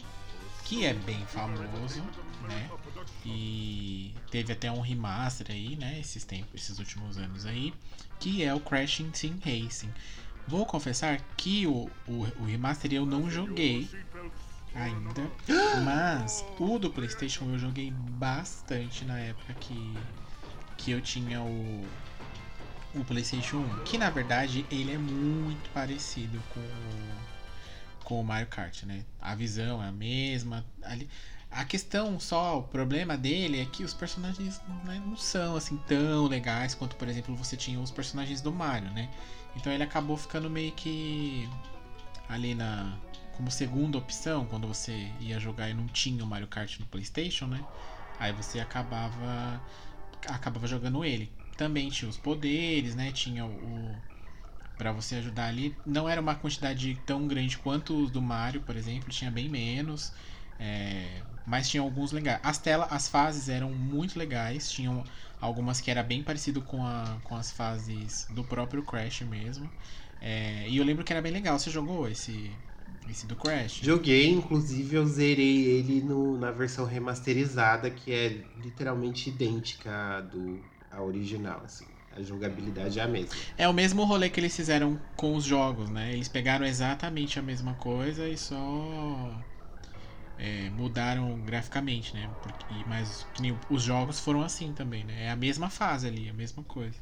[0.69, 2.03] que é bem famoso,
[2.43, 2.71] né?
[3.25, 5.99] E teve até um remaster aí, né?
[5.99, 7.73] Esses tempos, esses últimos anos aí,
[8.21, 9.91] que é o Crashing Team Racing.
[10.47, 13.89] Vou confessar que o, o, o remaster eu não joguei
[14.75, 15.31] ainda,
[15.83, 19.95] mas o do PlayStation eu joguei bastante na época que,
[20.77, 21.87] que eu tinha o,
[22.95, 27.28] o PlayStation 1, que na verdade ele é muito parecido com o,
[28.09, 29.05] com o Mario Kart, né?
[29.21, 30.65] A visão é a mesma.
[30.83, 31.07] Ali,
[31.51, 36.27] a questão só, o problema dele é que os personagens né, não são assim tão
[36.27, 39.11] legais quanto, por exemplo, você tinha os personagens do Mario, né?
[39.55, 41.47] Então ele acabou ficando meio que
[42.31, 42.99] ali na
[43.37, 47.47] como segunda opção quando você ia jogar e não tinha o Mario Kart no PlayStation,
[47.47, 47.63] né?
[48.19, 49.63] Aí você acabava
[50.27, 51.31] acabava jogando ele.
[51.59, 53.13] Também tinha os poderes, né?
[53.13, 53.97] Tinha o, o
[54.79, 55.77] para você ajudar ali.
[55.87, 60.15] Não era uma quantidade tão grande quanto os do Mario, por exemplo, tinha bem menos.
[60.59, 62.41] é, mas tinha alguns legais.
[62.43, 64.71] As telas, as fases eram muito legais.
[64.71, 65.05] Tinham
[65.41, 69.71] algumas que era bem parecido com, a, com as fases do próprio Crash mesmo.
[70.21, 71.59] É, e eu lembro que era bem legal.
[71.59, 72.57] Você jogou esse,
[73.09, 73.83] esse do Crash?
[73.83, 80.65] Joguei, inclusive eu zerei ele no- na versão remasterizada, que é literalmente idêntica à, do,
[80.91, 81.87] à original, assim.
[82.19, 83.37] A jogabilidade é a mesma.
[83.57, 86.13] É o mesmo rolê que eles fizeram com os jogos, né?
[86.13, 89.41] Eles pegaram exatamente a mesma coisa e só
[90.37, 92.29] é, mudaram graficamente, né?
[92.43, 93.25] Porque, mas
[93.69, 95.27] os jogos foram assim também, né?
[95.27, 96.97] É a mesma fase ali, a mesma coisa.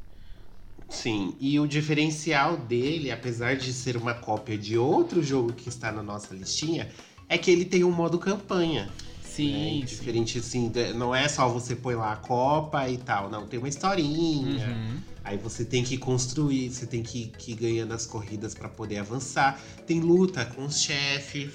[0.86, 5.90] Sim, e o diferencial dele, apesar de ser uma cópia de outro jogo que está
[5.90, 6.92] na nossa listinha,
[7.26, 8.90] é que ele tem um modo campanha.
[9.36, 9.70] Sim, né?
[9.80, 9.84] sim.
[9.84, 13.68] Diferente assim, não é só você põe lá a copa e tal, não, tem uma
[13.68, 14.66] historinha.
[14.68, 14.96] Uhum.
[15.24, 18.98] Aí você tem que construir, você tem que, que ir ganhando as corridas para poder
[18.98, 19.60] avançar.
[19.86, 21.50] Tem luta com os chefes.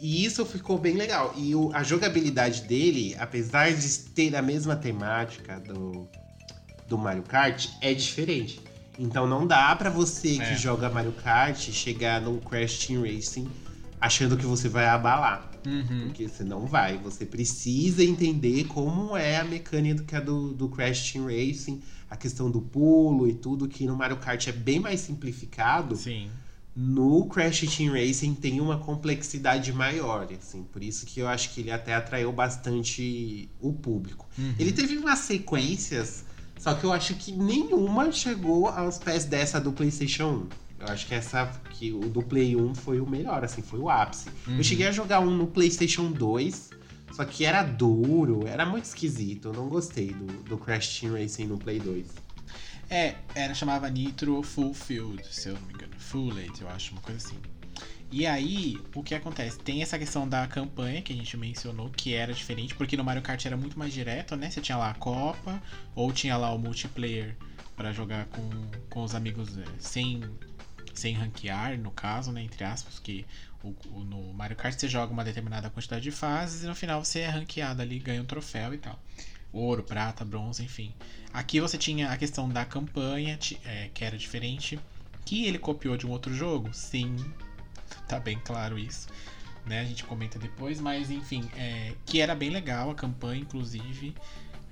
[0.00, 1.32] E isso ficou bem legal.
[1.36, 6.08] E o- a jogabilidade dele, apesar de ter a mesma temática do,
[6.88, 8.60] do Mario Kart, é diferente.
[8.98, 10.44] Então não dá pra você É.
[10.50, 13.46] que joga Mario Kart chegar no Crash Team Racing
[14.00, 15.50] achando que você vai abalar.
[15.66, 16.02] Uhum.
[16.06, 16.96] Porque você não vai.
[16.98, 22.60] Você precisa entender como é a mecânica do, do Crash Team Racing, a questão do
[22.60, 25.96] pulo e tudo, que no Mario Kart é bem mais simplificado.
[25.96, 26.30] Sim.
[26.74, 30.62] No Crash Team Racing tem uma complexidade maior, assim.
[30.64, 34.28] Por isso que eu acho que ele até atraiu bastante o público.
[34.38, 34.54] Uhum.
[34.58, 36.24] Ele teve umas sequências
[36.58, 40.65] Só que eu acho que nenhuma chegou aos pés dessa do PlayStation 1.
[40.78, 43.88] Eu acho que essa que o do Play 1 foi o melhor, assim, foi o
[43.88, 44.28] ápice.
[44.46, 44.58] Uhum.
[44.58, 46.70] Eu cheguei a jogar um no PlayStation 2,
[47.12, 49.48] só que era duro, era muito esquisito.
[49.48, 52.06] Eu não gostei do, do Crash Team Racing no Play 2.
[52.88, 55.92] É, era chamava Nitro Fulfilled, se eu não me engano.
[55.98, 57.36] Fulled, eu acho, uma coisa assim.
[58.12, 59.58] E aí, o que acontece?
[59.58, 63.22] Tem essa questão da campanha que a gente mencionou, que era diferente, porque no Mario
[63.22, 64.48] Kart era muito mais direto, né?
[64.48, 65.60] Você tinha lá a Copa,
[65.94, 67.36] ou tinha lá o multiplayer
[67.74, 68.48] pra jogar com,
[68.88, 70.22] com os amigos é, sem,
[71.00, 72.42] sem ranquear, no caso, né?
[72.42, 73.26] Entre aspas, que
[73.62, 77.04] o, o- no Mario Kart você joga uma determinada quantidade de fases e no final
[77.04, 78.98] você é ranqueado ali, ganha um troféu e tal.
[79.52, 80.92] Ouro, prata, bronze, enfim.
[81.32, 84.78] Aqui você tinha a questão da campanha, é, que era diferente.
[85.24, 86.72] Que ele copiou de um outro jogo?
[86.72, 87.16] Sim,
[88.08, 89.08] tá bem claro isso.
[89.64, 89.80] Né?
[89.80, 94.14] A gente comenta depois, mas enfim, é, que era bem legal a campanha, inclusive.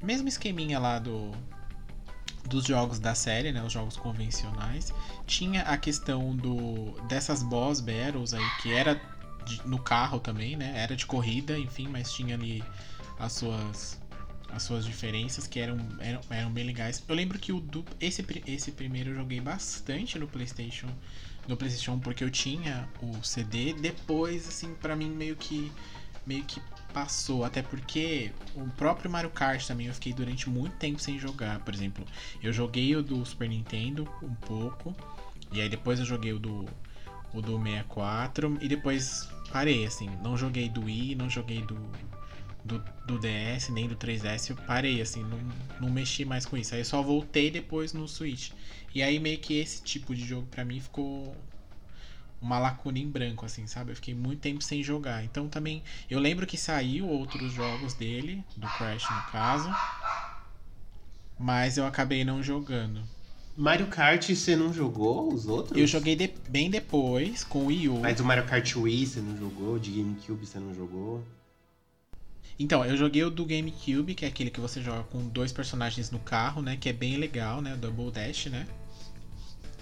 [0.02, 1.32] Mesmo esqueminha lá do
[2.46, 4.92] dos jogos da série, né, os jogos convencionais,
[5.26, 9.00] tinha a questão do dessas boss battles aí que era
[9.46, 10.72] de- no carro também, né?
[10.76, 12.62] Era de corrida, enfim, mas tinha ali
[13.18, 14.02] as suas
[14.52, 17.02] as suas diferenças que eram, eram, eram bem legais.
[17.08, 20.86] Eu lembro que o du- esse, esse primeiro eu joguei bastante no PlayStation,
[21.48, 23.72] no PlayStation 1 porque eu tinha o CD.
[23.72, 25.72] Depois, assim, pra mim meio que
[26.24, 26.60] meio que
[26.94, 31.58] passou, até porque o próprio Mario Kart também eu fiquei durante muito tempo sem jogar.
[31.60, 32.06] Por exemplo,
[32.42, 34.94] eu joguei o do Super Nintendo um pouco,
[35.52, 36.64] e aí depois eu joguei o do
[37.34, 41.76] o do 64 e depois parei assim, não joguei do Wii, não joguei do
[42.64, 45.38] do, do DS, nem do 3DS, eu parei, assim, não,
[45.80, 46.74] não mexi mais com isso.
[46.74, 48.52] Aí eu só voltei depois no Switch.
[48.94, 51.36] E aí meio que esse tipo de jogo pra mim ficou
[52.44, 53.90] uma lacuna em branco, assim, sabe?
[53.92, 55.24] Eu fiquei muito tempo sem jogar.
[55.24, 59.70] Então também, eu lembro que saiu outros jogos dele, do Crash no caso,
[61.38, 63.02] mas eu acabei não jogando.
[63.56, 65.78] Mario Kart você não jogou os outros?
[65.78, 68.00] Eu joguei de- bem depois com o Wii U.
[68.00, 69.78] Mas o Mario Kart Wii você não jogou?
[69.78, 71.24] De GameCube você não jogou?
[72.58, 76.10] Então, eu joguei o do GameCube, que é aquele que você joga com dois personagens
[76.10, 76.76] no carro, né?
[76.76, 77.74] Que é bem legal, né?
[77.76, 78.66] Double Dash, né?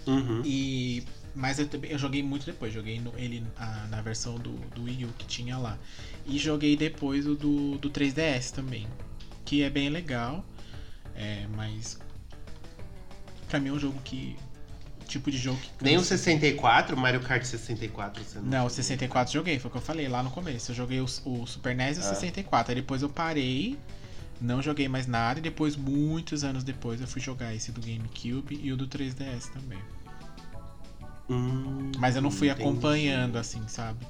[0.07, 0.43] Uhum.
[0.45, 1.03] E.
[1.35, 5.07] Mas eu, eu joguei muito depois, joguei no- ele ah, na versão do, do Wii
[5.07, 5.79] U que tinha lá.
[6.27, 8.87] E joguei depois o do, do 3DS também.
[9.45, 10.45] Que é bem legal.
[11.15, 11.99] É, mas.
[13.49, 14.37] Pra mim é um jogo que.
[15.09, 15.71] Tipo de jogo que.
[15.85, 16.17] Nem o cansa.
[16.17, 18.71] 64, Mario Kart 64 você não Não, o jogou?
[18.71, 20.71] 64 joguei, foi o que eu falei lá no começo.
[20.71, 22.15] Eu joguei o, o Super NES e o Ah.
[22.15, 22.73] 64.
[22.73, 23.79] Aí depois eu parei,
[24.41, 25.39] não joguei mais nada.
[25.39, 29.51] E depois, muitos anos depois, eu fui jogar esse do GameCube e o do 3DS
[29.53, 29.79] também.
[31.31, 32.69] Hum, Mas eu não fui entendi.
[32.69, 34.07] acompanhando, assim, sabe?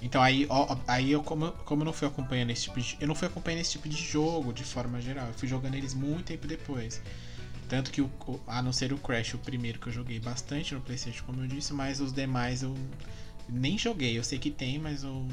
[0.00, 2.96] Então aí, ó, aí eu, como, como eu não fui acompanhando esse tipo de.
[3.00, 5.26] Eu não fui acompanhando esse tipo de jogo de forma geral.
[5.26, 7.02] Eu fui jogando eles muito tempo depois.
[7.68, 8.10] Tanto que, o,
[8.46, 11.46] a não ser o Crash, o primeiro que eu joguei bastante no Playstation, como eu
[11.48, 12.74] disse, mas os demais eu
[13.48, 14.16] nem joguei.
[14.16, 15.28] Eu sei que tem, mas eu não,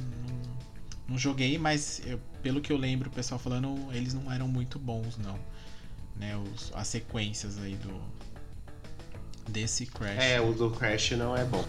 [1.09, 4.77] não joguei, mas eu- pelo que eu lembro, o pessoal falando, eles não eram muito
[4.79, 5.39] bons, não.
[6.17, 8.01] Né, os, as sequências aí do.
[9.47, 10.17] Desse Crash.
[10.17, 11.63] É, o do Crash não é bom.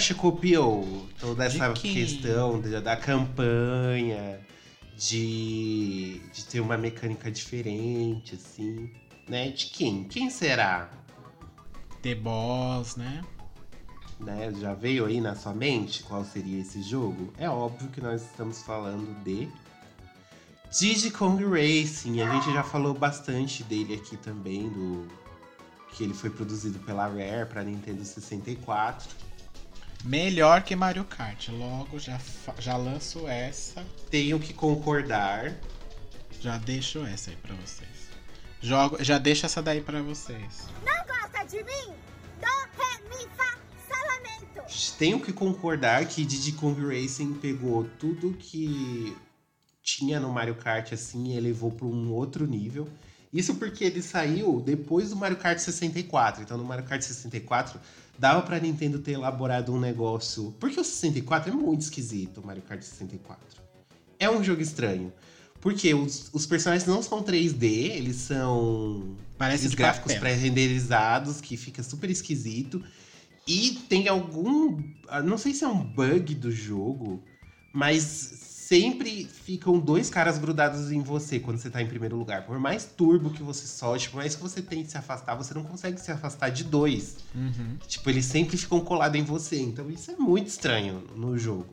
[0.00, 1.94] Quem que o Crash copiou toda De essa quem?
[1.94, 4.40] questão da, da campanha,
[4.96, 8.90] de, de ter uma mecânica diferente, assim,
[9.28, 9.50] né?
[9.50, 10.04] De quem?
[10.04, 10.90] Quem será?
[12.02, 13.22] The Boss, né?
[14.18, 14.52] Né?
[14.60, 17.32] Já veio aí na sua mente qual seria esse jogo?
[17.38, 19.48] É óbvio que nós estamos falando de
[20.70, 22.20] Diddy Kong Racing.
[22.20, 25.08] A gente já falou bastante dele aqui também, do
[25.92, 29.08] que ele foi produzido pela Rare para Nintendo 64.
[30.04, 31.48] Melhor que Mario Kart.
[31.48, 33.84] Logo já, fa- já lanço essa.
[34.10, 35.54] Tenho que concordar.
[36.40, 37.88] Já deixo essa aí pra vocês.
[38.62, 40.68] Jogo, já deixo essa daí pra vocês.
[41.06, 41.94] gosta de mim?
[42.40, 43.56] Do, ré, mi, fá,
[43.88, 44.96] salamento.
[44.98, 49.16] Tenho que concordar que Diddy Kong Racing pegou tudo que
[49.82, 52.88] tinha no Mario Kart assim e elevou para um outro nível.
[53.32, 56.42] Isso porque ele saiu depois do Mario Kart 64.
[56.42, 57.78] Então no Mario Kart 64
[58.20, 60.54] dava pra Nintendo ter elaborado um negócio.
[60.60, 63.62] Porque o 64 é muito esquisito, o Mario Kart 64.
[64.18, 65.10] É um jogo estranho.
[65.58, 71.56] Porque os, os personagens não são 3D, eles são Parece esses de gráficos pré-renderizados, que
[71.56, 72.82] fica super esquisito.
[73.48, 74.82] E tem algum.
[75.08, 77.22] ah, Não sei se é um bug do jogo,
[77.72, 82.46] mas sempre ficam dois caras grudados em você quando você tá em primeiro lugar.
[82.46, 85.64] Por mais turbo que você solte, por mais que você tente se afastar, você não
[85.64, 87.16] consegue se afastar de dois.
[87.34, 87.76] Uhum.
[87.88, 89.60] Tipo, eles sempre ficam colados em você.
[89.60, 91.66] Então isso é muito estranho no jogo.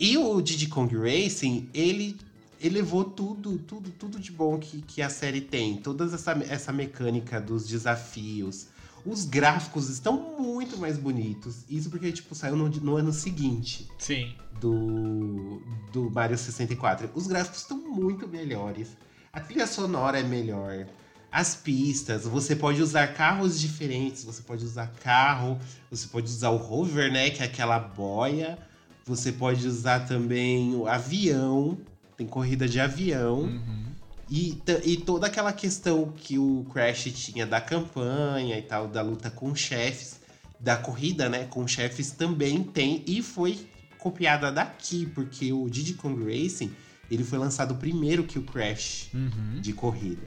[0.00, 2.16] E o Diddy Kong Racing, ele
[2.58, 5.76] elevou tudo, tudo, tudo de bom que, que a série tem.
[5.76, 8.68] Toda essa, essa mecânica dos desafios.
[9.04, 11.64] Os gráficos estão muito mais bonitos.
[11.68, 14.34] Isso porque, tipo, saiu no, no ano seguinte Sim.
[14.60, 15.60] do,
[15.92, 17.10] do Mario 64.
[17.14, 18.96] Os gráficos estão muito melhores.
[19.32, 20.86] A trilha sonora é melhor.
[21.32, 25.58] As pistas, você pode usar carros diferentes, você pode usar carro,
[25.90, 28.58] você pode usar o hover, né, que é aquela boia.
[29.04, 31.78] Você pode usar também o avião,
[32.16, 33.40] tem corrida de avião.
[33.40, 33.84] Uhum.
[34.34, 39.30] E, e toda aquela questão que o Crash tinha da campanha e tal, da luta
[39.30, 40.20] com chefes,
[40.58, 43.66] da corrida, né, com chefes também tem e foi
[43.98, 46.72] copiada daqui, porque o Diddy Kong Racing,
[47.10, 49.60] ele foi lançado primeiro que o Crash Uhum.
[49.60, 50.22] de corrida.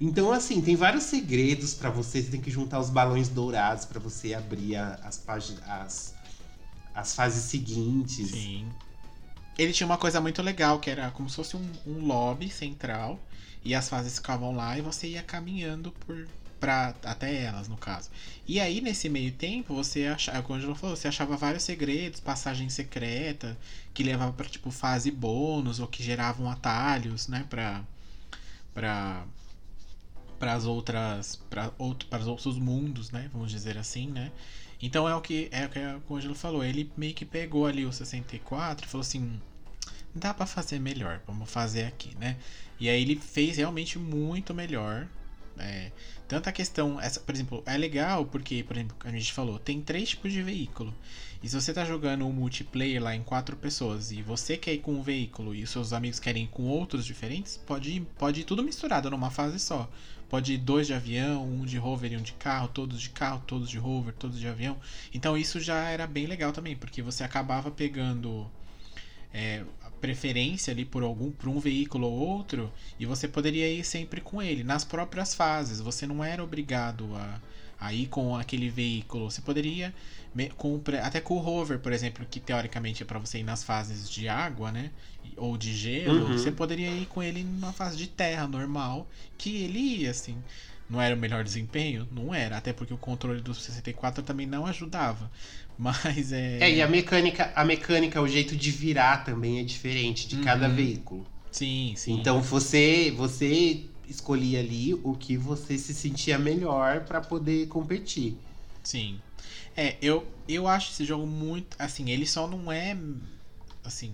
[0.00, 2.20] Então, assim, tem vários segredos pra você.
[2.20, 6.14] Você tem que juntar os balões dourados pra você abrir a- as páginas, as,
[6.94, 8.32] as fases seguintes.
[8.32, 8.66] Sim.
[9.56, 13.18] Ele tinha uma coisa muito legal, que era como se fosse um, um lobby central,
[13.66, 16.26] e as fases ficavam lá e você ia caminhando por
[16.60, 18.10] pra, até elas, no caso.
[18.46, 22.20] E aí, nesse meio tempo, você achava, como a Angela falou, você achava vários segredos,
[22.20, 23.58] passagem secreta,
[23.92, 27.82] que levava pra, tipo, fase bônus, ou que geravam atalhos, né, pra.
[28.72, 29.24] pra
[30.38, 33.30] para as outras para outro, para os outros mundos, né?
[33.32, 34.30] Vamos dizer assim, né?
[34.82, 36.62] Então é o que é o que a Angelo falou.
[36.62, 39.40] Ele meio que pegou ali o 64 e falou assim:
[40.16, 42.36] dá pra fazer melhor, vamos fazer aqui, né?
[42.78, 45.06] E aí ele fez realmente muito melhor.
[45.58, 45.90] É,
[46.28, 49.80] tanto a questão, essa, por exemplo, é legal porque, por exemplo, a gente falou, tem
[49.80, 50.94] três tipos de veículo.
[51.42, 54.78] E se você tá jogando um multiplayer lá em quatro pessoas e você quer ir
[54.78, 58.44] com um veículo e os seus amigos querem ir com outros diferentes, pode pode ir
[58.44, 59.88] tudo misturado numa fase só.
[60.28, 63.42] Pode ir dois de avião, um de rover e um de carro, todos de carro,
[63.46, 64.76] todos de rover, todos de avião.
[65.14, 68.50] Então isso já era bem legal também, porque você acabava pegando
[69.32, 69.64] é,
[70.00, 74.42] preferência ali por algum por um veículo ou outro e você poderia ir sempre com
[74.42, 75.80] ele nas próprias fases.
[75.80, 77.40] Você não era obrigado a,
[77.78, 79.30] a ir com aquele veículo.
[79.30, 79.94] Você poderia
[80.56, 84.08] com, até com o rover, por exemplo, que teoricamente é para você ir nas fases
[84.10, 84.90] de água, né?
[85.36, 86.30] Ou de gelo, Uhum.
[86.30, 90.42] você poderia ir com ele numa fase de terra normal, que ele ia assim.
[90.88, 92.06] Não era o melhor desempenho?
[92.12, 95.30] Não era, até porque o controle do 64 também não ajudava.
[95.78, 96.58] Mas é.
[96.60, 100.68] É, e a mecânica, a mecânica, o jeito de virar também é diferente de cada
[100.68, 100.74] Uhum.
[100.74, 101.26] veículo.
[101.50, 102.14] Sim, sim.
[102.14, 108.38] Então você, você escolhia ali o que você se sentia melhor pra poder competir.
[108.82, 109.18] Sim.
[109.76, 111.76] É, eu, eu acho esse jogo muito.
[111.78, 112.96] Assim, ele só não é.
[113.84, 114.12] Assim.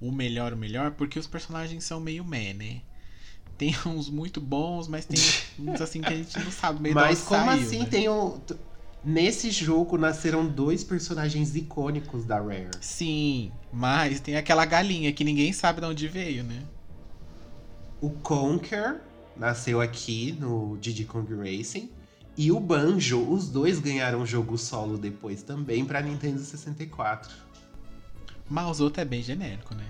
[0.00, 2.80] O melhor, o melhor, porque os personagens são meio meh, né?
[3.56, 5.18] Tem uns muito bons, mas tem
[5.58, 7.86] uns assim que a gente não sabe meio Mas como saiu, assim né?
[7.86, 8.40] tem um.
[9.08, 12.70] Nesse jogo nasceram dois personagens icônicos da Rare.
[12.80, 16.60] Sim, mas tem aquela galinha que ninguém sabe de onde veio, né?
[18.00, 19.00] O Conker
[19.36, 21.88] nasceu aqui no Diddy Kong Racing.
[22.36, 27.32] E o Banjo, os dois ganharam jogo solo depois também pra Nintendo 64.
[28.50, 29.86] Mas os outros é bem genérico, né?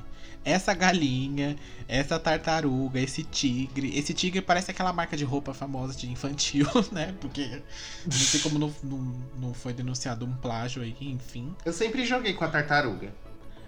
[0.47, 1.57] Essa galinha,
[1.89, 3.99] essa tartaruga, esse tigre.
[3.99, 7.13] Esse tigre parece aquela marca de roupa famosa de infantil, né?
[7.21, 7.61] Porque
[8.05, 8.99] não sei como não, não,
[9.41, 11.53] não foi denunciado um plágio aí, enfim.
[11.65, 13.13] Eu sempre joguei com a tartaruga.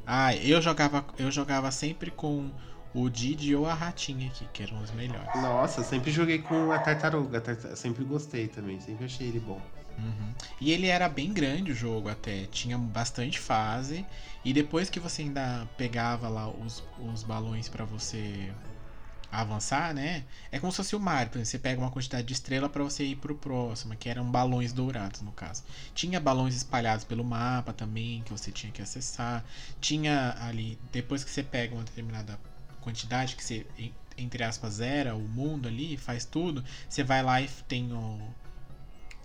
[0.06, 2.48] Ah, eu jogava, eu jogava sempre com
[2.94, 5.34] o Didi ou a Ratinha aqui, que eram os melhores.
[5.34, 7.40] Nossa, sempre joguei com a tartaruga.
[7.40, 9.60] tarta- Sempre gostei também, sempre achei ele bom.
[9.98, 10.32] Uhum.
[10.60, 14.06] E ele era bem grande o jogo até, tinha bastante fase.
[14.44, 18.52] E depois que você ainda pegava lá os, os balões pra você
[19.30, 20.24] avançar, né?
[20.50, 23.04] É como se fosse o Mario, exemplo, você pega uma quantidade de estrela pra você
[23.04, 25.64] ir pro próximo, que eram balões dourados no caso.
[25.94, 29.44] Tinha balões espalhados pelo mapa também, que você tinha que acessar.
[29.80, 32.40] Tinha ali, depois que você pega uma determinada
[32.80, 37.40] quantidade, que você, en- entre aspas, zera o mundo ali, faz tudo, você vai lá
[37.42, 38.20] e tem o,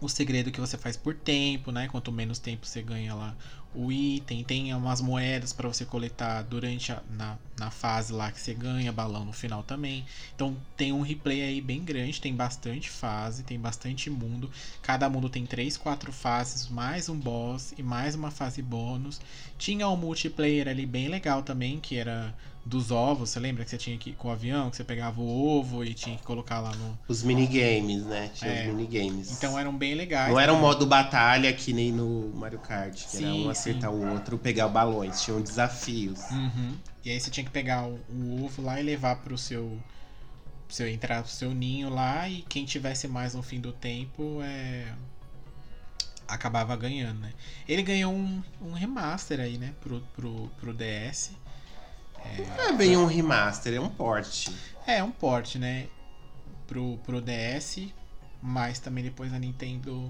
[0.04, 1.88] o segredo que você faz por tempo, né?
[1.88, 3.36] Quanto menos tempo você ganha lá
[3.76, 8.40] o item, tem umas moedas para você coletar durante a na, na fase lá que
[8.40, 10.06] você ganha balão no final também.
[10.36, 14.52] Então tem um replay aí bem grande, tem bastante fase, tem bastante mundo.
[14.82, 19.20] Cada mundo tem 3, 4 fases, mais um boss e mais uma fase bônus.
[19.58, 22.34] Tinha um multiplayer ali bem legal também, que era
[22.66, 23.30] dos ovos.
[23.30, 25.84] Você lembra que você tinha que ir com o avião, que você pegava o ovo
[25.84, 26.98] e tinha que colocar lá no.
[27.08, 28.30] Os minigames, né?
[28.34, 28.62] Tinha É.
[28.68, 29.32] os minigames.
[29.32, 30.32] Então eram bem legais.
[30.32, 33.92] Não era um modo batalha que nem no Mario Kart, que era Sim, um acertar
[33.92, 35.22] o outro, pegar balões.
[35.22, 36.20] Tinham desafios.
[36.32, 36.76] Uhum.
[37.04, 39.78] E aí você tinha que pegar o, o ovo lá e levar pro seu.
[40.70, 44.88] seu entrar pro seu ninho lá e quem tivesse mais no fim do tempo é.
[46.28, 47.34] acabava ganhando, né?
[47.68, 49.74] Ele ganhou um, um remaster aí, né?
[49.82, 51.32] Pro, pro, pro DS.
[52.58, 54.50] Não é bem um remaster, é um port.
[54.86, 55.88] É, um port, né?
[56.68, 57.90] Pro, pro DS,
[58.42, 60.10] mas também depois a Nintendo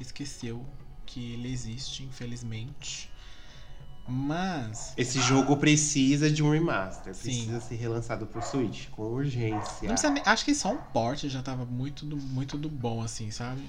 [0.00, 0.64] esqueceu
[1.04, 3.10] que ele existe, infelizmente.
[4.08, 4.92] Mas.
[4.96, 7.14] Esse jogo precisa de um remaster.
[7.14, 7.22] Sim.
[7.22, 9.92] Precisa ser relançado pro Switch, com urgência.
[10.10, 13.62] Nem- acho que só um port já tava muito do, muito do bom, assim, sabe?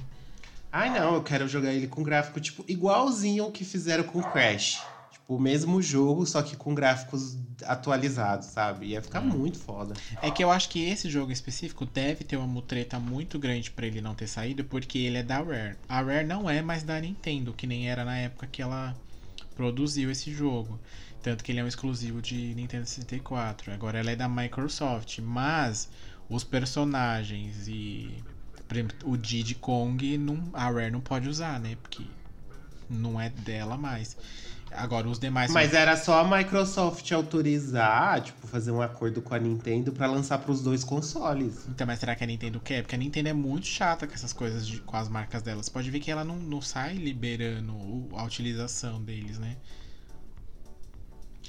[0.72, 4.84] Ai não, eu quero jogar ele com gráfico, tipo, igualzinho ao que fizeram com Crash.
[5.28, 8.88] O mesmo jogo, só que com gráficos atualizados, sabe?
[8.88, 9.94] Ia ficar muito foda.
[10.22, 13.86] É que eu acho que esse jogo específico deve ter uma mutreta muito grande pra
[13.86, 15.76] ele não ter saído, porque ele é da Rare.
[15.90, 18.96] A Rare não é mais da Nintendo, que nem era na época que ela
[19.56, 20.80] produziu esse jogo.
[21.22, 23.74] Tanto que ele é um exclusivo de Nintendo 64.
[23.74, 25.90] Agora ela é da Microsoft, mas
[26.30, 28.24] os personagens e
[28.68, 31.78] por exemplo, o Diddy Kong não, a Rare não pode usar, né?
[31.82, 32.04] Porque
[32.90, 34.18] não é dela mais.
[34.72, 39.40] Agora os demais Mas era só a Microsoft autorizar, tipo, fazer um acordo com a
[39.40, 41.66] Nintendo pra lançar pros dois consoles.
[41.70, 42.84] Então, mas será que a Nintendo quer?
[42.84, 45.64] Porque a Nintendo é muito chata com essas coisas de- com as marcas dela.
[45.64, 49.56] Você pode ver que ela não, não sai liberando a utilização deles, né?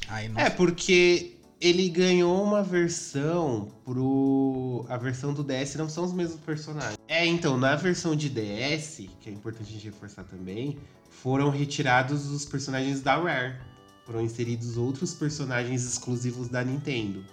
[0.08, 4.86] Aí É, porque ele ganhou uma versão pro.
[4.88, 6.98] A versão do DS não são os mesmos personagens.
[7.08, 10.78] É, então, na versão de DS, que é importante a gente reforçar também,
[11.22, 13.56] foram retirados os personagens da Rare.
[14.04, 17.24] Foram inseridos outros personagens exclusivos da Nintendo.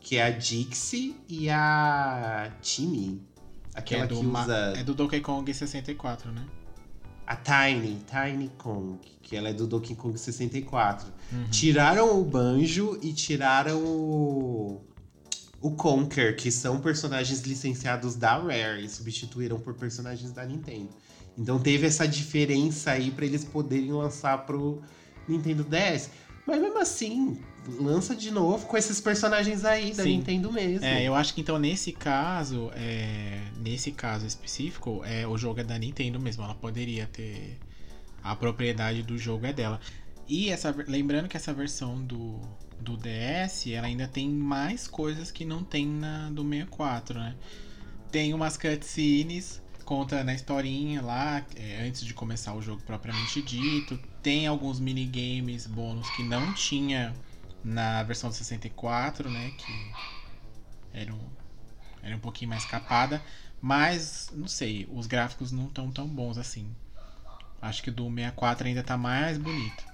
[0.00, 3.22] Que é a Dixie e a Timmy.
[3.72, 4.56] que Aquela é que, Ma- usa.
[4.76, 6.44] é do Donkey Kong 64, né?
[7.26, 11.06] A Tiny, Tiny Kong, que ela é do Donkey Kong 64.
[11.32, 11.44] Uhum.
[11.50, 14.80] Tiraram o Banjo e tiraram o.
[15.62, 20.88] O Conker, que são personagens licenciados da Rare e substituíram por personagens da Nintendo.
[21.36, 24.82] Então teve essa diferença aí pra eles poderem lançar pro
[25.26, 26.10] Nintendo DS.
[26.46, 27.38] Mas mesmo assim,
[27.78, 30.18] lança de novo com esses personagens aí da Sim.
[30.18, 30.84] Nintendo mesmo.
[30.84, 35.64] É, eu acho que então nesse caso, é, nesse caso específico, é, o jogo é
[35.64, 36.42] da Nintendo mesmo.
[36.42, 37.58] Ela poderia ter.
[38.22, 39.80] A propriedade do jogo é dela.
[40.28, 42.38] E essa, lembrando que essa versão do,
[42.78, 47.34] do DS, ela ainda tem mais coisas que não tem na do 64, né?
[48.12, 53.98] Tem umas cutscenes contando a historinha lá, é, antes de começar o jogo propriamente dito.
[54.22, 57.12] Tem alguns minigames bônus que não tinha
[57.64, 59.50] na versão do 64, né?
[59.58, 59.72] Que
[60.96, 61.18] era um,
[62.04, 63.20] era um pouquinho mais capada.
[63.60, 66.70] Mas, não sei, os gráficos não estão tão bons assim.
[67.60, 69.84] Acho que o do 64 ainda tá mais bonito.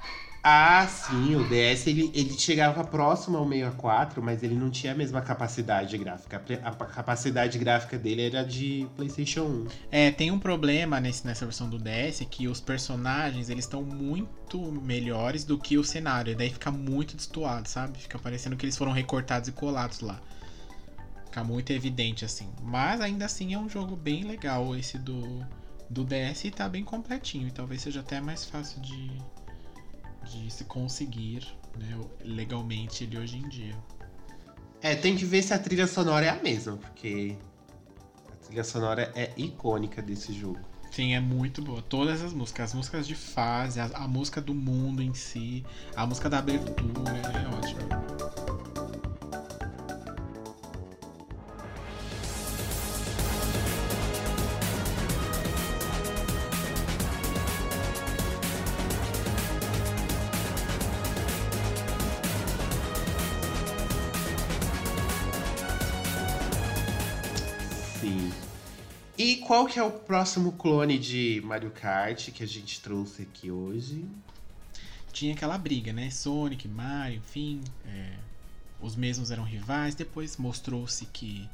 [0.49, 4.95] Ah, sim, o DS ele, ele chegava próximo ao 64, mas ele não tinha a
[4.95, 6.41] mesma capacidade gráfica.
[6.63, 9.67] A capacidade gráfica dele era de PlayStation 1.
[9.91, 14.71] É, tem um problema nesse, nessa versão do DS que os personagens eles estão muito
[14.71, 16.31] melhores do que o cenário.
[16.31, 17.99] E daí fica muito destoado, sabe?
[17.99, 20.21] Fica parecendo que eles foram recortados e colados lá.
[21.25, 22.49] Fica muito evidente assim.
[22.63, 25.45] Mas ainda assim é um jogo bem legal esse do,
[25.91, 27.49] do DS e tá bem completinho.
[27.49, 29.11] E talvez seja até mais fácil de,
[30.27, 31.47] de se conseguir
[31.79, 33.77] né, legalmente ele hoje em dia.
[34.81, 37.37] É, tem que ver se a trilha sonora é a mesma, porque
[38.33, 40.61] a trilha sonora é icônica desse jogo.
[40.91, 41.83] Sim, é muito boa.
[41.83, 45.65] Todas as músicas, as músicas de fase, a, a música do mundo em si,
[45.95, 48.76] a música da abertura, é ótimo.
[69.47, 74.05] Qual que é o próximo clone de Mario Kart que a gente trouxe aqui hoje?
[75.13, 76.11] Tinha aquela briga, né?
[76.11, 77.63] Sonic, Mario, enfim.
[77.87, 78.15] é,
[78.81, 79.95] os mesmos eram rivais.
[79.95, 81.49] Depois mostrou-se que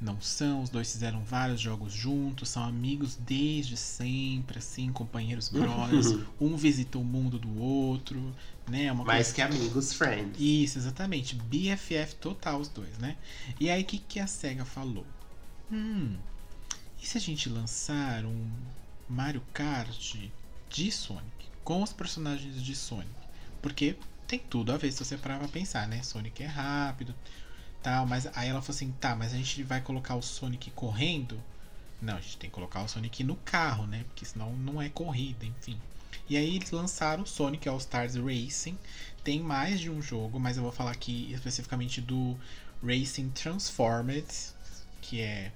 [0.00, 0.62] não são.
[0.62, 6.16] Os dois fizeram vários jogos juntos, são amigos desde sempre, assim, companheiros brothers.
[6.40, 8.32] um visita o mundo do outro,
[8.70, 8.84] né?
[8.84, 10.36] É Uma Mais que amigos, friends.
[10.40, 11.34] Isso, exatamente.
[11.34, 13.16] BFF total os dois, né?
[13.58, 15.04] E aí, o que, que a SEGA falou?
[15.72, 16.16] Hum,
[17.02, 18.48] e se a gente lançar um
[19.08, 20.14] Mario Kart
[20.70, 21.50] de Sonic?
[21.64, 23.10] Com os personagens de Sonic?
[23.60, 23.96] Porque
[24.28, 26.00] tem tudo a ver se você parar pra pensar, né?
[26.04, 27.12] Sonic é rápido,
[27.82, 31.42] tal, mas aí ela falou assim, tá, mas a gente vai colocar o Sonic correndo?
[32.00, 34.04] Não, a gente tem que colocar o Sonic no carro, né?
[34.04, 35.80] Porque senão não é corrida, enfim.
[36.28, 38.78] E aí eles lançaram o Sonic All Stars Racing.
[39.24, 42.38] Tem mais de um jogo, mas eu vou falar aqui especificamente do
[42.80, 44.24] Racing Transformed,
[45.00, 45.52] que é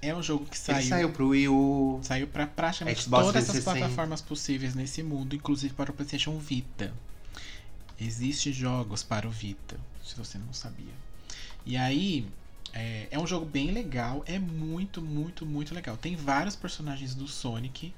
[0.00, 2.00] é um jogo que Ele saiu saiu pro Wii U.
[2.02, 3.78] saiu para praticamente Xbox todas as 360.
[3.78, 6.92] plataformas possíveis nesse mundo, inclusive para o PlayStation Vita.
[8.00, 10.94] Existem jogos para o Vita, se você não sabia.
[11.66, 12.26] E aí,
[12.72, 15.96] é, é um jogo bem legal, é muito, muito, muito legal.
[15.96, 17.92] Tem vários personagens do Sonic,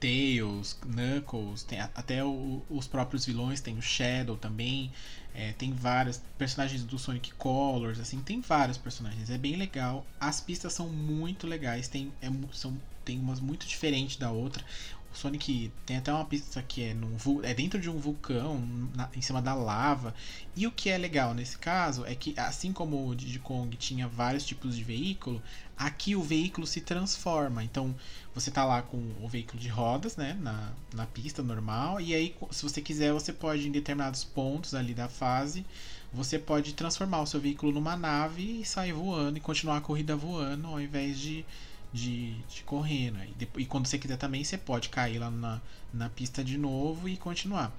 [0.00, 4.92] Tails, Knuckles, tem até o- os próprios vilões, tem o Shadow também,
[5.32, 10.06] é, tem vários personagens do Sonic Colors, assim, tem vários personagens, é bem legal.
[10.20, 14.64] As pistas são muito legais, tem, é são, tem umas muito diferentes da outra.
[15.12, 18.58] O Sonic tem até uma pista que é, num, é dentro de um vulcão,
[18.96, 20.12] na- em cima da lava.
[20.56, 24.08] E o que é legal nesse caso é que, assim como o Diddy Kong tinha
[24.08, 25.40] vários tipos de veículo,
[25.76, 27.62] aqui o veículo se transforma.
[27.64, 27.94] Então,
[28.34, 32.34] você tá lá com o veículo de rodas, né, na, na pista normal, e aí,
[32.50, 35.64] se você quiser, você pode, em determinados pontos ali da fase,
[36.12, 40.16] você pode transformar o seu veículo numa nave e sair voando e continuar a corrida
[40.16, 41.44] voando, ao invés de,
[41.92, 43.18] de, de correndo.
[43.24, 45.60] E, depo- e quando você quiser também, você pode cair lá na,
[45.92, 47.76] na pista de novo e continuar.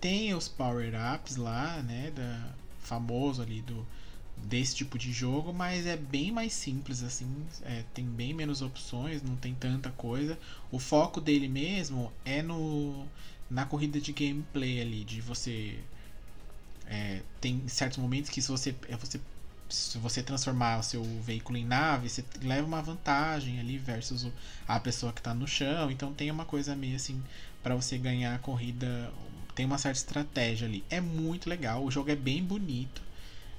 [0.00, 2.48] Tem os power-ups lá, né, da,
[2.82, 3.86] famoso ali do,
[4.44, 7.26] desse tipo de jogo, mas é bem mais simples assim,
[7.62, 10.38] é, tem bem menos opções, não tem tanta coisa.
[10.70, 13.06] O foco dele mesmo é no
[13.50, 15.78] na corrida de gameplay ali, de você
[16.86, 19.20] é, tem certos momentos que se você é você
[19.68, 24.28] se você transformar o seu veículo em nave, você leva uma vantagem ali versus
[24.68, 25.90] a pessoa que está no chão.
[25.90, 27.20] Então tem uma coisa meio assim
[27.62, 29.12] para você ganhar a corrida,
[29.54, 30.84] tem uma certa estratégia ali.
[30.90, 33.02] É muito legal, o jogo é bem bonito.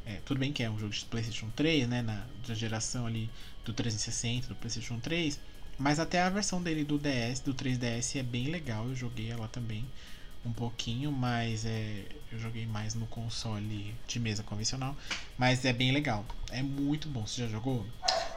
[0.05, 3.29] É, tudo bem que é um jogo de PlayStation 3, né, na da geração ali
[3.65, 5.39] do 360, do PlayStation 3,
[5.79, 8.87] mas até a versão dele do DS, do 3DS é bem legal.
[8.87, 9.83] Eu joguei ela também
[10.45, 14.95] um pouquinho, mas é, eu joguei mais no console de mesa convencional,
[15.37, 16.23] mas é bem legal.
[16.51, 17.25] É muito bom.
[17.25, 17.83] Você já jogou?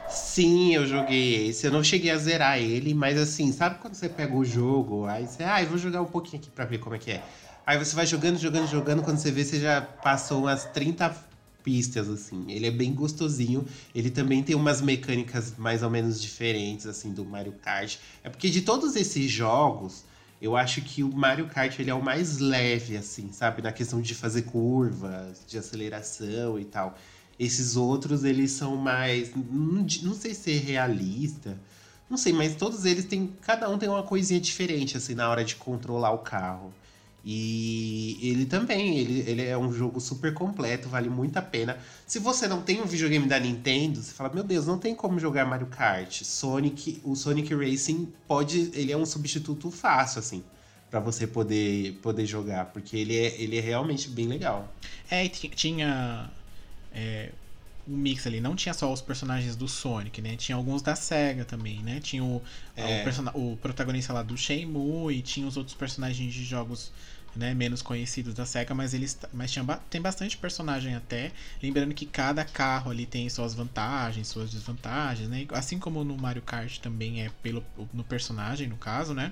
[0.09, 1.67] Sim, eu joguei esse.
[1.67, 5.27] Eu não cheguei a zerar ele, mas assim, sabe quando você pega o jogo, aí
[5.27, 7.23] você, ah, eu vou jogar um pouquinho aqui pra ver como é que é.
[7.63, 11.28] Aí você vai jogando, jogando, jogando, quando você vê, você já passou umas 30
[11.63, 12.45] pistas, assim.
[12.49, 13.65] Ele é bem gostosinho.
[13.93, 17.97] Ele também tem umas mecânicas mais ou menos diferentes, assim, do Mario Kart.
[18.23, 20.03] É porque de todos esses jogos,
[20.41, 23.61] eu acho que o Mario Kart ele é o mais leve, assim, sabe?
[23.61, 26.97] Na questão de fazer curvas, de aceleração e tal.
[27.37, 29.31] Esses outros, eles são mais.
[29.35, 31.57] Não, não sei se é realista.
[32.09, 33.33] Não sei, mas todos eles têm.
[33.41, 36.73] Cada um tem uma coisinha diferente, assim, na hora de controlar o carro.
[37.23, 41.77] E ele também, ele, ele é um jogo super completo, vale muito a pena.
[42.07, 45.19] Se você não tem um videogame da Nintendo, você fala, meu Deus, não tem como
[45.19, 46.23] jogar Mario Kart.
[46.23, 48.71] Sonic, o Sonic Racing pode.
[48.73, 50.43] Ele é um substituto fácil, assim,
[50.89, 52.65] pra você poder, poder jogar.
[52.65, 54.73] Porque ele é, ele é realmente bem legal.
[55.09, 56.29] É, ti- tinha
[56.93, 57.31] é,
[57.89, 58.39] um mix ali.
[58.39, 60.35] Não tinha só os personagens do Sonic, né?
[60.35, 61.99] Tinha alguns da SEGA também, né?
[61.99, 62.41] Tinha o,
[62.75, 63.01] É.
[63.01, 66.91] o, persona- o protagonista lá do Shenmue e tinha os outros personagens de jogos
[67.35, 71.31] né, menos conhecidos da SEGA, mas eles mas tinha, tem bastante personagem até.
[71.61, 75.45] Lembrando que cada carro ali tem suas vantagens, suas desvantagens, né?
[75.51, 77.63] Assim como no Mario Kart também é pelo
[77.93, 79.31] no personagem, no caso, né?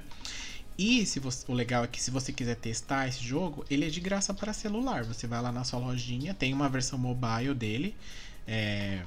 [0.78, 3.89] E se você- o legal é que se você quiser testar esse jogo, ele é
[3.89, 5.03] de graça para celular.
[5.05, 7.95] Você vai lá na sua lojinha, tem uma versão mobile dele,
[8.48, 9.02] é,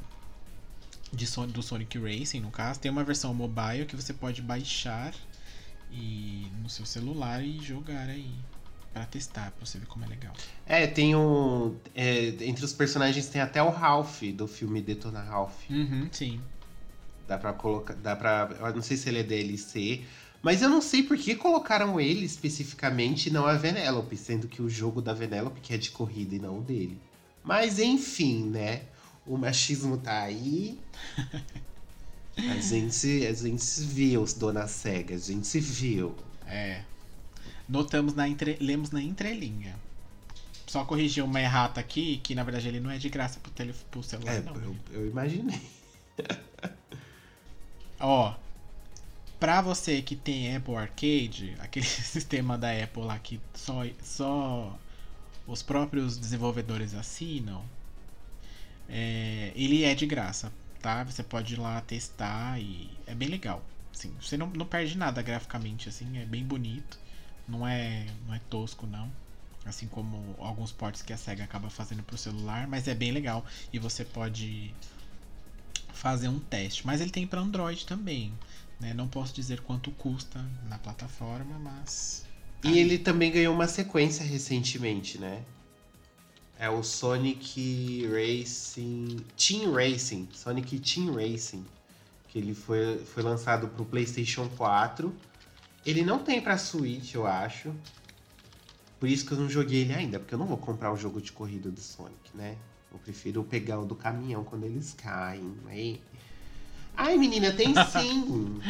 [1.12, 2.78] de do Sonic Racing, no caso.
[2.78, 5.14] Tem uma versão mobile que você pode baixar
[5.90, 8.30] e no seu celular e jogar aí
[8.92, 10.32] para testar, pra você ver como é legal.
[10.66, 11.76] É, tem um.
[11.94, 15.68] é, entre os personagens tem até o Ralph, do filme Detona Ralph.
[15.70, 16.40] Uhum, sim.
[17.26, 17.94] Dá pra colocar.
[17.94, 18.50] Dá pra.
[18.58, 20.02] Eu não sei se ele é DLC.
[20.42, 24.62] Mas eu não sei por que colocaram ele especificamente e não a Venelope, sendo que
[24.62, 26.98] o jogo da Venelope que é de corrida e não o dele.
[27.44, 28.82] Mas enfim, né?
[29.30, 30.76] O machismo tá aí.
[32.36, 36.16] A gente, a gente viu, dona Sega, a gente viu.
[36.48, 36.82] É.
[37.68, 38.56] Notamos na entre...
[38.60, 39.76] lemos na entrelinha.
[40.66, 43.72] Só corrigir uma errata aqui, que na verdade ele não é de graça pro, tele...
[43.88, 44.56] pro celular, É, não.
[44.56, 45.62] eu, eu imaginei.
[48.00, 48.34] Ó,
[49.38, 54.76] pra você que tem Apple Arcade, aquele sistema da Apple lá que só, só
[55.46, 57.64] os próprios desenvolvedores assinam,
[58.90, 61.04] é, ele é de graça, tá?
[61.04, 63.64] Você pode ir lá testar e é bem legal.
[63.92, 66.98] Assim, você não, não perde nada graficamente, assim, é bem bonito.
[67.46, 69.10] Não é, não é tosco, não.
[69.64, 73.44] Assim como alguns ports que a SEGA acaba fazendo pro celular, mas é bem legal.
[73.72, 74.74] E você pode
[75.92, 76.86] fazer um teste.
[76.86, 78.32] Mas ele tem para Android também.
[78.80, 78.94] Né?
[78.94, 82.24] Não posso dizer quanto custa na plataforma, mas.
[82.64, 85.42] E ele também ganhou uma sequência recentemente, né?
[86.60, 89.16] É o Sonic Racing.
[89.34, 90.28] Team Racing.
[90.30, 91.64] Sonic Team Racing.
[92.28, 95.10] Que ele foi, foi lançado pro PlayStation 4.
[95.86, 97.74] Ele não tem pra Switch, eu acho.
[98.98, 101.22] Por isso que eu não joguei ele ainda, porque eu não vou comprar o jogo
[101.22, 102.58] de corrida do Sonic, né?
[102.92, 105.56] Eu prefiro pegar o do caminhão quando eles caem.
[105.66, 105.98] Aí...
[106.94, 108.60] Ai, menina, tem sim!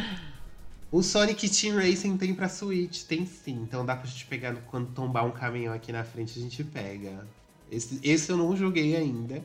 [0.89, 3.63] o Sonic Team Racing tem pra Switch, tem sim.
[3.63, 7.27] Então dá pra gente pegar quando tombar um caminhão aqui na frente, a gente pega.
[7.71, 9.41] Esse, esse eu não joguei ainda.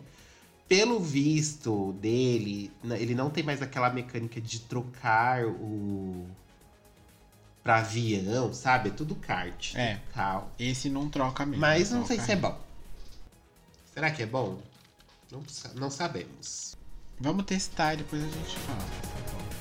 [0.68, 6.27] Pelo visto dele, ele não tem mais aquela mecânica de trocar o.
[7.62, 8.89] pra avião, sabe?
[8.89, 9.77] É tudo kart.
[9.77, 10.01] É.
[10.12, 10.49] carro.
[10.59, 11.61] Esse não troca mesmo.
[11.61, 12.59] Mas não troca sei se é bom.
[13.95, 14.61] Será que é bom?
[15.31, 15.43] Não,
[15.77, 16.74] não sabemos.
[17.20, 18.79] Vamos testar e depois a gente fala.
[18.79, 19.55] tá bom?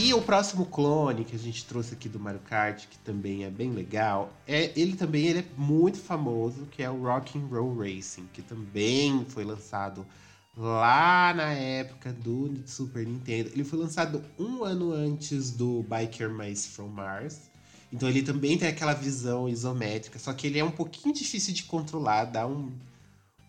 [0.00, 3.50] E o próximo clone que a gente trouxe aqui do Mario Kart, que também é
[3.50, 7.76] bem legal, é ele também ele é muito famoso, que é o Rock and Roll
[7.78, 10.06] Racing, que também foi lançado
[10.56, 13.50] lá na época do Super Nintendo.
[13.52, 17.50] Ele foi lançado um ano antes do Biker Mice from Mars.
[17.92, 21.64] Então ele também tem aquela visão isométrica, só que ele é um pouquinho difícil de
[21.64, 22.70] controlar, dá um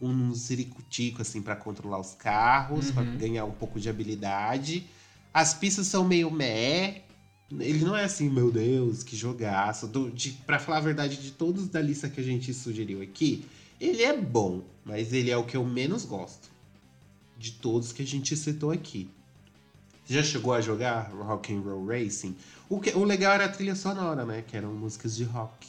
[0.02, 3.18] um ziricutico assim para controlar os carros, para Uhum.
[3.18, 4.88] ganhar um pouco de habilidade.
[5.34, 7.04] As pistas são meio meh.
[7.52, 9.88] Ele não é assim, meu Deus, que jogaço.
[9.88, 13.46] Do, de, pra falar a verdade, de todos da lista que a gente sugeriu aqui,
[13.80, 16.50] ele é bom, mas ele é o que eu menos gosto.
[17.38, 19.10] De todos que a gente citou aqui.
[20.06, 22.36] Você já chegou a jogar Rock and Roll Racing?
[22.68, 24.44] O, que, o legal era a trilha sonora, né?
[24.46, 25.68] Que eram músicas de rock.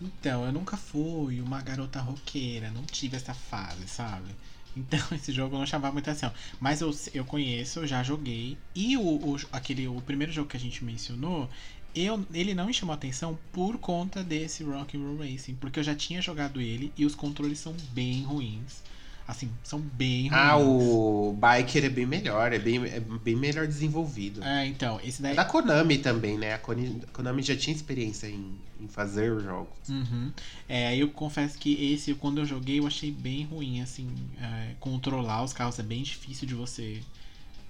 [0.00, 4.34] Então, eu nunca fui uma garota roqueira, não tive essa fase, sabe?
[4.76, 6.32] Então esse jogo não chamava muita atenção.
[6.60, 8.58] Mas eu, eu conheço, já joguei.
[8.74, 11.48] E o, o, aquele, o primeiro jogo que a gente mencionou,
[11.94, 15.54] eu, ele não me chamou atenção por conta desse Rock Roll Racing.
[15.54, 18.82] Porque eu já tinha jogado ele e os controles são bem ruins.
[19.28, 20.32] Assim, são bem ruins.
[20.32, 24.42] Ah, o Biker é bem melhor, é bem, é bem melhor desenvolvido.
[24.44, 25.32] É, então, esse daí.
[25.32, 26.54] É da Konami também, né?
[26.54, 29.88] A Konami já tinha experiência em, em fazer os jogos.
[29.88, 30.32] Uhum.
[30.68, 34.08] É, eu confesso que esse, quando eu joguei, eu achei bem ruim, assim,
[34.40, 37.00] é, controlar os carros é bem difícil de você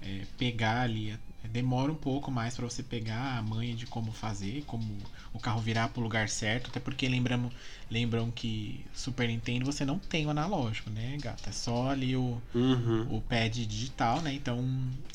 [0.02, 1.10] é, pegar ali.
[1.10, 4.96] é, demora um pouco mais pra você pegar a manha de como fazer, como
[5.32, 7.52] o carro virar pro lugar certo, até porque lembramos,
[7.90, 11.50] lembram que Super Nintendo você não tem o analógico, né, gata?
[11.50, 13.16] É só ali o, Uhum.
[13.16, 14.32] o pad digital, né?
[14.34, 14.64] Então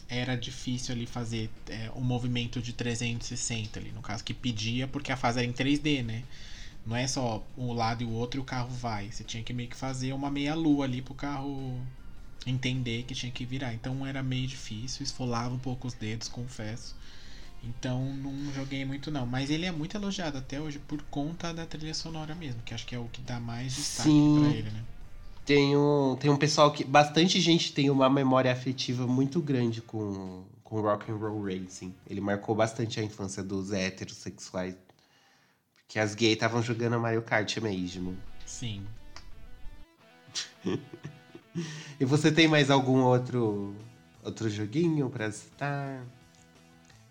[0.07, 5.11] era difícil ali fazer é, um movimento de 360 ali, no caso que pedia porque
[5.11, 6.23] a fase era em 3D, né?
[6.85, 9.11] Não é só um lado e o outro e o carro vai.
[9.11, 11.85] Você tinha que meio que fazer uma meia lua ali pro carro
[12.45, 13.73] entender que tinha que virar.
[13.73, 16.95] Então era meio difícil, esfolava um pouco os dedos, confesso.
[17.63, 21.65] Então não joguei muito não, mas ele é muito elogiado até hoje por conta da
[21.65, 24.83] trilha sonora mesmo, que acho que é o que dá mais destaque pra ele, né?
[25.45, 26.83] Tem um, tem um pessoal que.
[26.83, 31.93] Bastante gente tem uma memória afetiva muito grande com, com Rock and Roll Racing.
[32.07, 34.75] Ele marcou bastante a infância dos heterossexuais.
[35.75, 38.15] Porque as gays estavam jogando Mario Kart mesmo.
[38.45, 38.85] Sim.
[41.99, 43.75] E você tem mais algum outro
[44.23, 46.03] outro joguinho pra citar?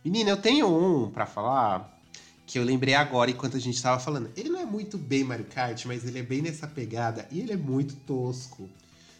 [0.04, 1.98] Menina, eu tenho um pra falar
[2.46, 4.30] que eu lembrei agora enquanto a gente tava falando.
[4.36, 7.52] Ele não é muito bem Mario Kart, mas ele é bem nessa pegada e ele
[7.52, 8.68] é muito tosco.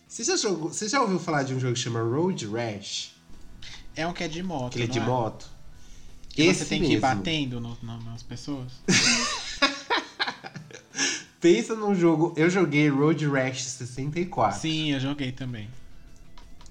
[0.09, 3.15] Você já, jogou, você já ouviu falar de um jogo que chama Road Rash?
[3.95, 4.69] É um que é de moto.
[4.69, 5.03] Aquele não de é?
[5.05, 5.49] moto?
[6.31, 7.01] Que Esse você tem que ir mesmo.
[7.03, 8.73] batendo no- no- nas pessoas?
[11.41, 12.35] Pensa num jogo.
[12.37, 14.61] Eu joguei Road Rash 64.
[14.61, 15.69] Sim, eu joguei também.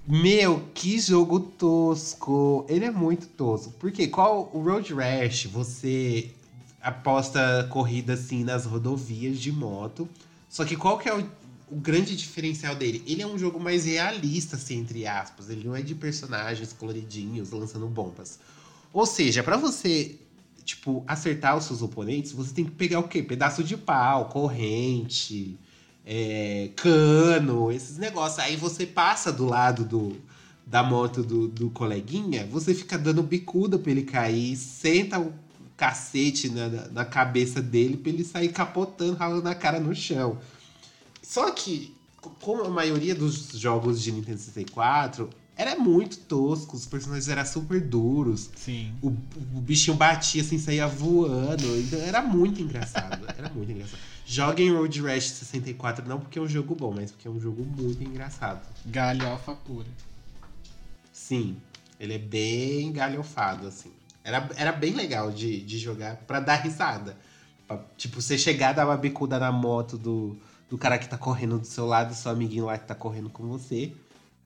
[0.06, 2.64] Meu, que jogo tosco.
[2.68, 3.72] Ele é muito tosco.
[3.78, 6.30] Porque qual o Road Rash, você
[6.80, 10.08] aposta corrida assim nas rodovias de moto.
[10.48, 11.28] Só que qual que é o,
[11.70, 13.02] o grande diferencial dele?
[13.06, 15.50] Ele é um jogo mais realista, assim, entre aspas.
[15.50, 18.38] Ele não é de personagens coloridinhos lançando bombas.
[18.92, 20.16] Ou seja, pra você
[20.64, 23.22] tipo, acertar os seus oponentes, você tem que pegar o quê?
[23.22, 25.58] Pedaço de pau, corrente,
[26.06, 28.38] é, cano, esses negócios.
[28.38, 30.16] Aí você passa do lado do,
[30.66, 35.32] da moto do, do coleguinha, você fica dando bicuda pra ele cair, senta o
[35.76, 40.38] cacete na, na- cabeça dele pra ele sair capotando, ralando a cara no chão.
[41.22, 45.30] Só que, co- como a maioria dos jogos de Nintendo 64,
[45.60, 48.48] era muito tosco, os personagens eram super duros.
[48.56, 48.94] Sim.
[49.02, 51.78] O, o bichinho batia assim, saía voando.
[51.78, 53.26] Então era muito engraçado.
[53.36, 54.00] Era muito engraçado.
[54.24, 57.62] Joguem Road Rash 64, não porque é um jogo bom, mas porque é um jogo
[57.62, 58.66] muito engraçado.
[58.86, 59.88] Galhofa pura.
[61.12, 61.58] Sim,
[61.98, 63.92] ele é bem galhofado, assim.
[64.24, 67.18] Era, era bem legal de, de jogar pra dar risada.
[67.68, 70.38] Pra, tipo, você chegar, dar uma bicuda na moto do,
[70.70, 73.46] do cara que tá correndo do seu lado, seu amiguinho lá que tá correndo com
[73.46, 73.92] você.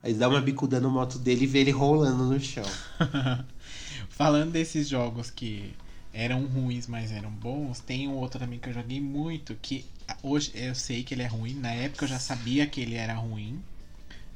[0.05, 2.63] Aí dá uma bicuda na moto dele e vê ele rolando no chão.
[4.07, 5.73] Falando desses jogos que
[6.13, 9.83] eram ruins, mas eram bons, tem um outro também que eu joguei muito, que
[10.21, 13.15] hoje eu sei que ele é ruim, na época eu já sabia que ele era
[13.15, 13.59] ruim.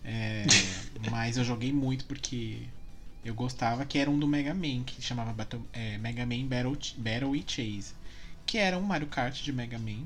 [0.04, 0.46] é,
[1.12, 2.64] mas eu joguei muito porque
[3.24, 6.78] eu gostava, que era um do Mega Man, que chamava Battle- é, Mega Man Battle,
[6.98, 7.94] Battle e Chase.
[8.46, 10.04] Que era um Mario Kart de Mega Man.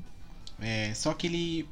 [0.59, 1.70] É, só que ele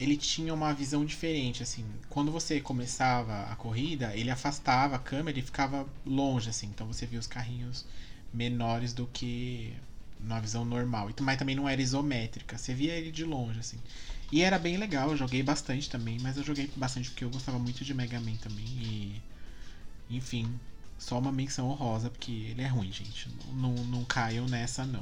[0.00, 1.84] ele tinha uma visão diferente, assim.
[2.08, 6.68] Quando você começava a corrida, ele afastava a câmera e ficava longe, assim.
[6.68, 7.84] Então você via os carrinhos
[8.32, 9.74] menores do que
[10.18, 11.10] na visão normal.
[11.20, 12.56] Mas também não era isométrica.
[12.56, 13.78] Você via ele de longe, assim.
[14.32, 17.58] E era bem legal, eu joguei bastante também, mas eu joguei bastante porque eu gostava
[17.58, 18.64] muito de Mega Man também.
[18.64, 19.22] E.
[20.08, 20.58] Enfim,
[20.98, 23.28] só uma menção honrosa, porque ele é ruim, gente.
[23.52, 25.00] Não, não caiam nessa, não.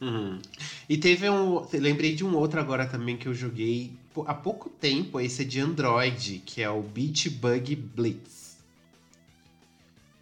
[0.00, 0.40] Uhum.
[0.88, 1.66] E teve um.
[1.72, 3.92] Lembrei de um outro agora também que eu joguei
[4.26, 5.20] há pouco tempo.
[5.20, 8.56] Esse é de Android, que é o Beach Bug Blitz.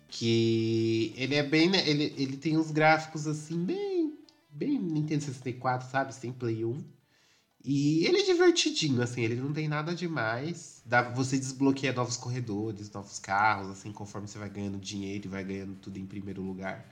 [0.09, 1.69] Que ele é bem.
[1.71, 4.19] né, Ele, ele tem uns gráficos assim, bem.
[4.51, 6.15] Bem Nintendo 64, sabe?
[6.15, 6.85] Sem Play 1.
[7.65, 10.83] E ele é divertidinho, assim, ele não tem nada demais.
[10.85, 15.45] Dá, você desbloqueia novos corredores, novos carros, assim, conforme você vai ganhando dinheiro e vai
[15.45, 16.87] ganhando tudo em primeiro lugar.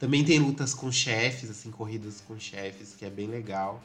[0.00, 3.84] Também tem lutas com chefes, assim, corridas com chefes, que é bem legal.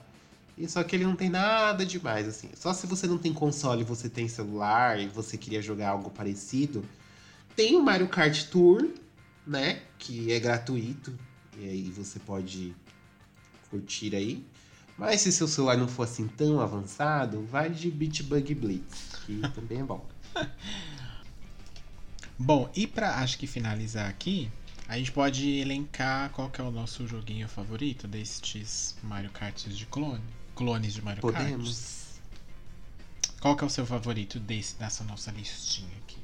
[0.58, 2.50] E só que ele não tem nada demais, assim.
[2.56, 6.10] Só se você não tem console e você tem celular e você queria jogar algo
[6.10, 6.86] parecido,
[7.54, 8.88] tem o Mario Kart Tour,
[9.46, 9.82] né?
[10.00, 11.14] Que é gratuito.
[11.58, 12.74] E aí você pode
[13.70, 14.42] curtir aí.
[14.98, 19.42] Mas se seu celular não for assim tão avançado, vai de Beat Bug Blitz, que
[19.54, 20.08] também é bom.
[22.38, 24.52] Bom, e pra acho que finalizar aqui,
[24.88, 29.86] a gente pode elencar qual que é o nosso joguinho favorito destes Mario Karts de
[29.86, 30.22] clone.
[30.56, 31.36] Clones de Mario Kart.
[31.36, 32.06] Podemos.
[33.42, 36.18] Qual que é o seu favorito desse, dessa nossa listinha aqui?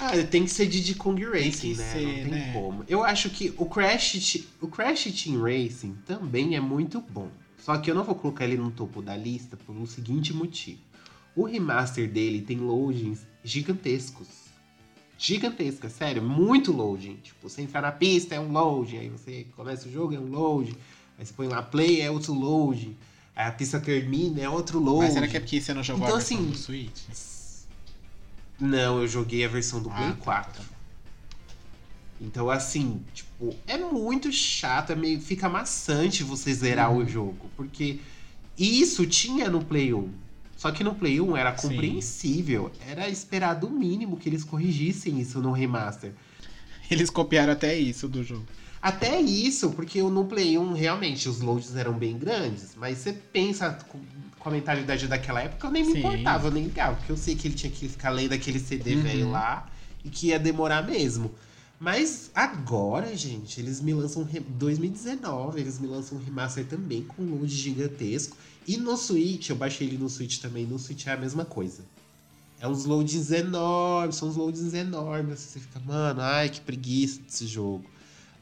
[0.00, 1.92] Ah, tem que ser Diddy Kong Racing, né?
[1.92, 2.52] ser, não tem né?
[2.54, 2.84] como.
[2.88, 7.30] Eu acho que o Crash, o Crash Team Racing também é muito bom.
[7.58, 10.80] Só que eu não vou colocar ele no topo da lista por um seguinte motivo.
[11.36, 14.49] O remaster dele tem loadings gigantescos.
[15.22, 17.16] Gigantesco, é sério, muito loading.
[17.16, 20.30] Tipo, você entrar na pista é um loading, aí você começa o jogo é um
[20.30, 20.74] loading,
[21.18, 22.96] aí você põe lá play é outro loading,
[23.36, 25.04] aí a pista termina é outro loading.
[25.04, 27.02] Mas será que é porque você não jogou Então, a versão assim, do Switch?
[28.58, 30.52] Não, eu joguei a versão do Ah, Play tá, 4.
[30.54, 30.76] tá bom.
[32.22, 36.98] Então, assim, tipo, é muito chato, é meio, fica maçante você zerar Uhum.
[36.98, 37.50] o jogo.
[37.56, 37.98] Porque
[38.58, 40.10] isso tinha no Play 1.
[40.60, 41.68] Só que no Play 1 era Sim.
[41.68, 42.70] compreensível.
[42.86, 46.12] Era esperado o mínimo que eles corrigissem isso no remaster.
[46.90, 48.44] Eles copiaram até isso do jogo.
[48.82, 52.74] Até isso, porque no Play 1 realmente os loads eram bem grandes.
[52.76, 54.00] Mas você pensa com,
[54.44, 55.98] a mentalidade daquela época, eu nem me Sim.
[56.00, 56.96] importava, eu nem ligava.
[56.96, 59.02] Porque eu sei que ele tinha que ficar lendo aquele CD Uhum.
[59.02, 59.66] velho lá
[60.04, 61.34] e que ia demorar mesmo.
[61.78, 64.24] Mas agora, gente, eles me lançam.
[64.24, 68.36] re- 2019, eles me lançam um remaster também com load gigantesco.
[68.66, 70.66] E no Switch, eu baixei ele no Switch também.
[70.66, 71.82] No Switch é a mesma coisa.
[72.60, 75.32] É uns loadings enormes, são uns loadings enormes.
[75.32, 77.84] assim, Você fica, mano, ai, que preguiça desse jogo.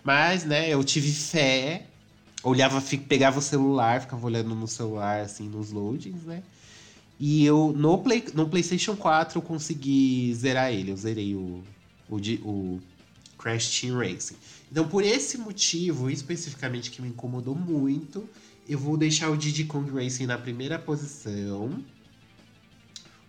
[0.02, 1.86] Mas, né, eu tive fé.
[2.42, 6.42] Olhava, pegava o celular, ficava olhando no celular, assim, nos loadings, né?
[7.18, 10.92] E eu, no, Play, no PlayStation 4, eu consegui zerar ele.
[10.92, 11.62] Eu zerei o,
[12.08, 12.80] o, o
[13.38, 14.36] Crash Team Racing.
[14.70, 18.28] Então, por esse motivo, especificamente, que me incomodou muito,
[18.68, 21.82] eu vou deixar o Diddy Kong Racing na primeira posição.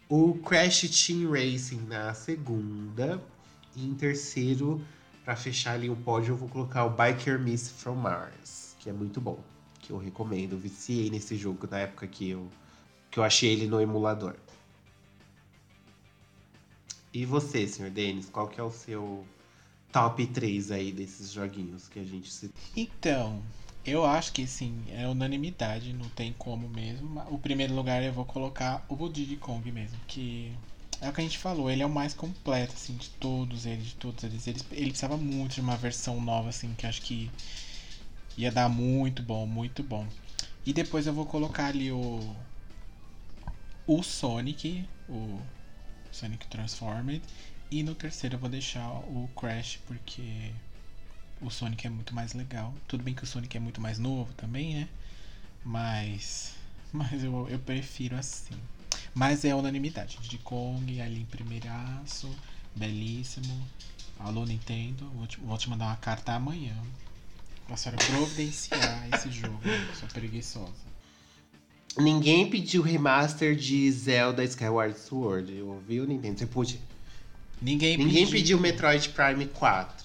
[0.10, 3.24] O Crash Team Racing na segunda.
[3.76, 4.82] E em terceiro,
[5.24, 8.94] pra fechar ali o pódio, eu vou colocar o Biker Miss from Mars, que é
[8.94, 9.40] muito bom.
[9.80, 10.54] Que eu recomendo.
[10.54, 12.50] Eu viciei nesse jogo na época que eu,
[13.10, 14.36] que eu achei ele no emulador.
[17.14, 19.26] E você, senhor Denis, qual que é o seu
[19.92, 22.62] top 3 aí desses joguinhos que a gente citou.
[22.76, 23.42] Então,
[23.86, 27.21] eu acho que sim, é unanimidade, não tem como mesmo.
[27.30, 30.53] O primeiro lugar eu vou colocar o Diddy Kong mesmo, que
[31.01, 33.88] é o que a gente falou, ele é o mais completo, assim, de todos eles,
[33.88, 34.47] de todos eles.
[34.47, 37.32] Ele, ele precisava muito de uma versão nova, assim, que acho que
[38.38, 40.07] ia dar muito bom, muito bom.
[40.65, 42.36] E depois eu vou colocar ali o.
[43.88, 45.41] O Sonic, o
[46.11, 47.21] Sonic Transformed.
[47.71, 50.51] E no terceiro eu vou deixar o Crash, porque
[51.42, 52.74] o Sonic é muito mais legal.
[52.88, 54.90] Tudo bem que o Sonic é muito mais novo também, né?
[55.64, 56.56] Mas.
[56.92, 58.56] Mas eu, eu prefiro assim.
[59.14, 60.18] Mas é unanimidade.
[60.22, 62.30] De Kong, ali em primeiraço.
[62.76, 63.68] Belíssimo.
[64.20, 65.10] Alô, Nintendo.
[65.16, 66.76] Vou te, vou te mandar uma carta amanhã.
[67.68, 69.60] Pra senhora providenciar esse jogo.
[70.00, 70.90] Sou preguiçosa.
[71.98, 75.56] Ninguém pediu remaster de Zelda Skyward Sword.
[75.56, 76.40] Eu ouvi o Nintendo.
[76.40, 76.80] Você pôde.
[77.62, 78.32] Ninguém, Ninguém pediu.
[78.32, 79.99] pediu Metroid Prime 4.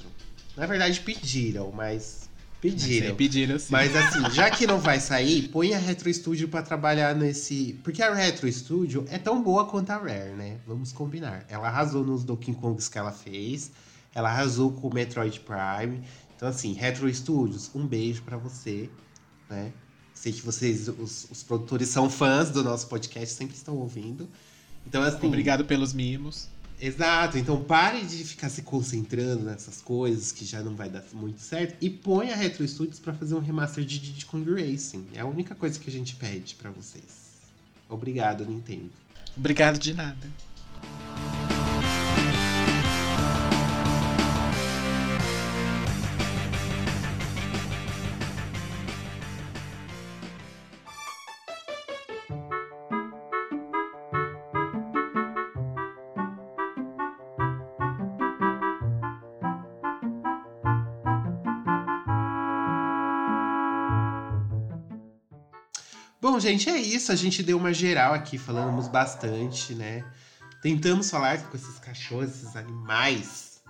[0.56, 2.28] Na verdade, pediram, mas.
[2.60, 3.08] Pediram.
[3.08, 3.66] Mas pediram sim.
[3.70, 7.78] Mas assim, já que não vai sair, põe a Retro Studio pra trabalhar nesse.
[7.82, 10.58] Porque a Retro Studio é tão boa quanto a Rare, né?
[10.66, 11.44] Vamos combinar.
[11.48, 13.70] Ela arrasou nos Donkey Kongs que ela fez.
[14.14, 16.02] Ela arrasou com o Metroid Prime.
[16.36, 18.88] Então, assim, Retro Studios, um beijo pra você,
[19.50, 19.72] né?
[20.14, 24.28] Sei que vocês, os, os produtores, são fãs do nosso podcast, sempre estão ouvindo.
[24.86, 25.26] Então, assim.
[25.26, 26.48] Obrigado pelos mimos.
[26.84, 31.40] Exato, então pare de ficar se concentrando nessas coisas que já não vai dar muito
[31.40, 35.06] certo e põe a Retro Studios pra fazer um remaster de Diddy Kong Racing.
[35.14, 37.40] É a única coisa que a gente pede pra vocês.
[37.88, 38.90] Obrigado, Nintendo.
[39.34, 40.28] Obrigado de nada.
[66.24, 67.12] Bom, gente, é isso.
[67.12, 70.02] A gente deu uma geral aqui, falamos bastante, né?
[70.62, 73.60] Tentamos falar com esses cachorros, esses animais,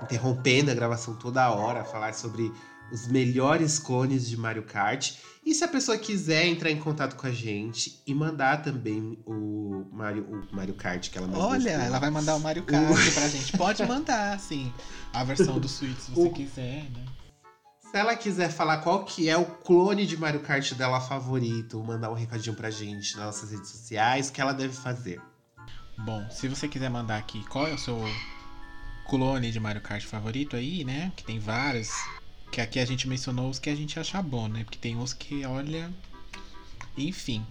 [0.00, 2.52] interrompendo a gravação toda hora, falar sobre
[2.92, 5.14] os melhores clones de Mario Kart.
[5.44, 9.84] E se a pessoa quiser entrar em contato com a gente e mandar também o
[9.92, 11.86] Mario, o Mario Kart que ela mais Olha, gostou.
[11.86, 13.58] ela vai mandar o Mario Kart pra gente.
[13.58, 14.72] Pode mandar, sim.
[15.12, 17.04] A versão do Switch, se você quiser, né?
[17.94, 22.10] Se ela quiser falar qual que é o clone de Mario Kart dela favorito, mandar
[22.10, 25.20] um recadinho pra gente nas nossas redes sociais, o que ela deve fazer?
[25.98, 28.00] Bom, se você quiser mandar aqui qual é o seu
[29.08, 31.12] clone de Mario Kart favorito aí, né?
[31.14, 31.88] Que tem vários.
[32.50, 34.64] Que aqui a gente mencionou os que a gente acha bom, né?
[34.64, 35.88] Porque tem uns que, olha.
[36.98, 37.46] Enfim.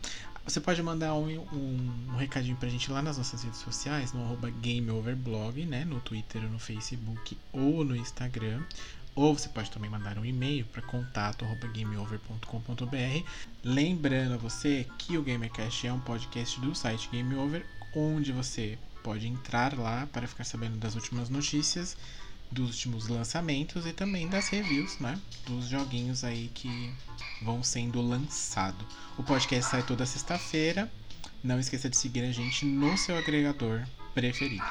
[0.46, 4.36] Você pode mandar um, um, um recadinho pra gente lá nas nossas redes sociais, no
[4.62, 5.86] GameOverblog, né?
[5.86, 8.62] No Twitter, no Facebook ou no Instagram.
[9.16, 13.30] Ou você pode também mandar um e-mail para contato@gameover.com.br.
[13.64, 17.64] Lembrando a você que o GamerCast é um podcast do site Game Over,
[17.95, 21.95] onde você pode entrar lá para ficar sabendo das últimas notícias,
[22.49, 25.20] dos últimos lançamentos e também das reviews, né?
[25.45, 26.91] Dos joguinhos aí que
[27.41, 28.86] vão sendo lançados.
[29.18, 30.91] O podcast sai toda sexta-feira.
[31.43, 34.64] Não esqueça de seguir a gente no seu agregador preferido.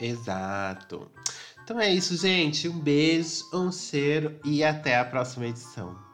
[0.00, 1.10] Exato.
[1.66, 2.68] Então é isso, gente.
[2.68, 6.05] Um beijo, um cheiro e até a próxima edição.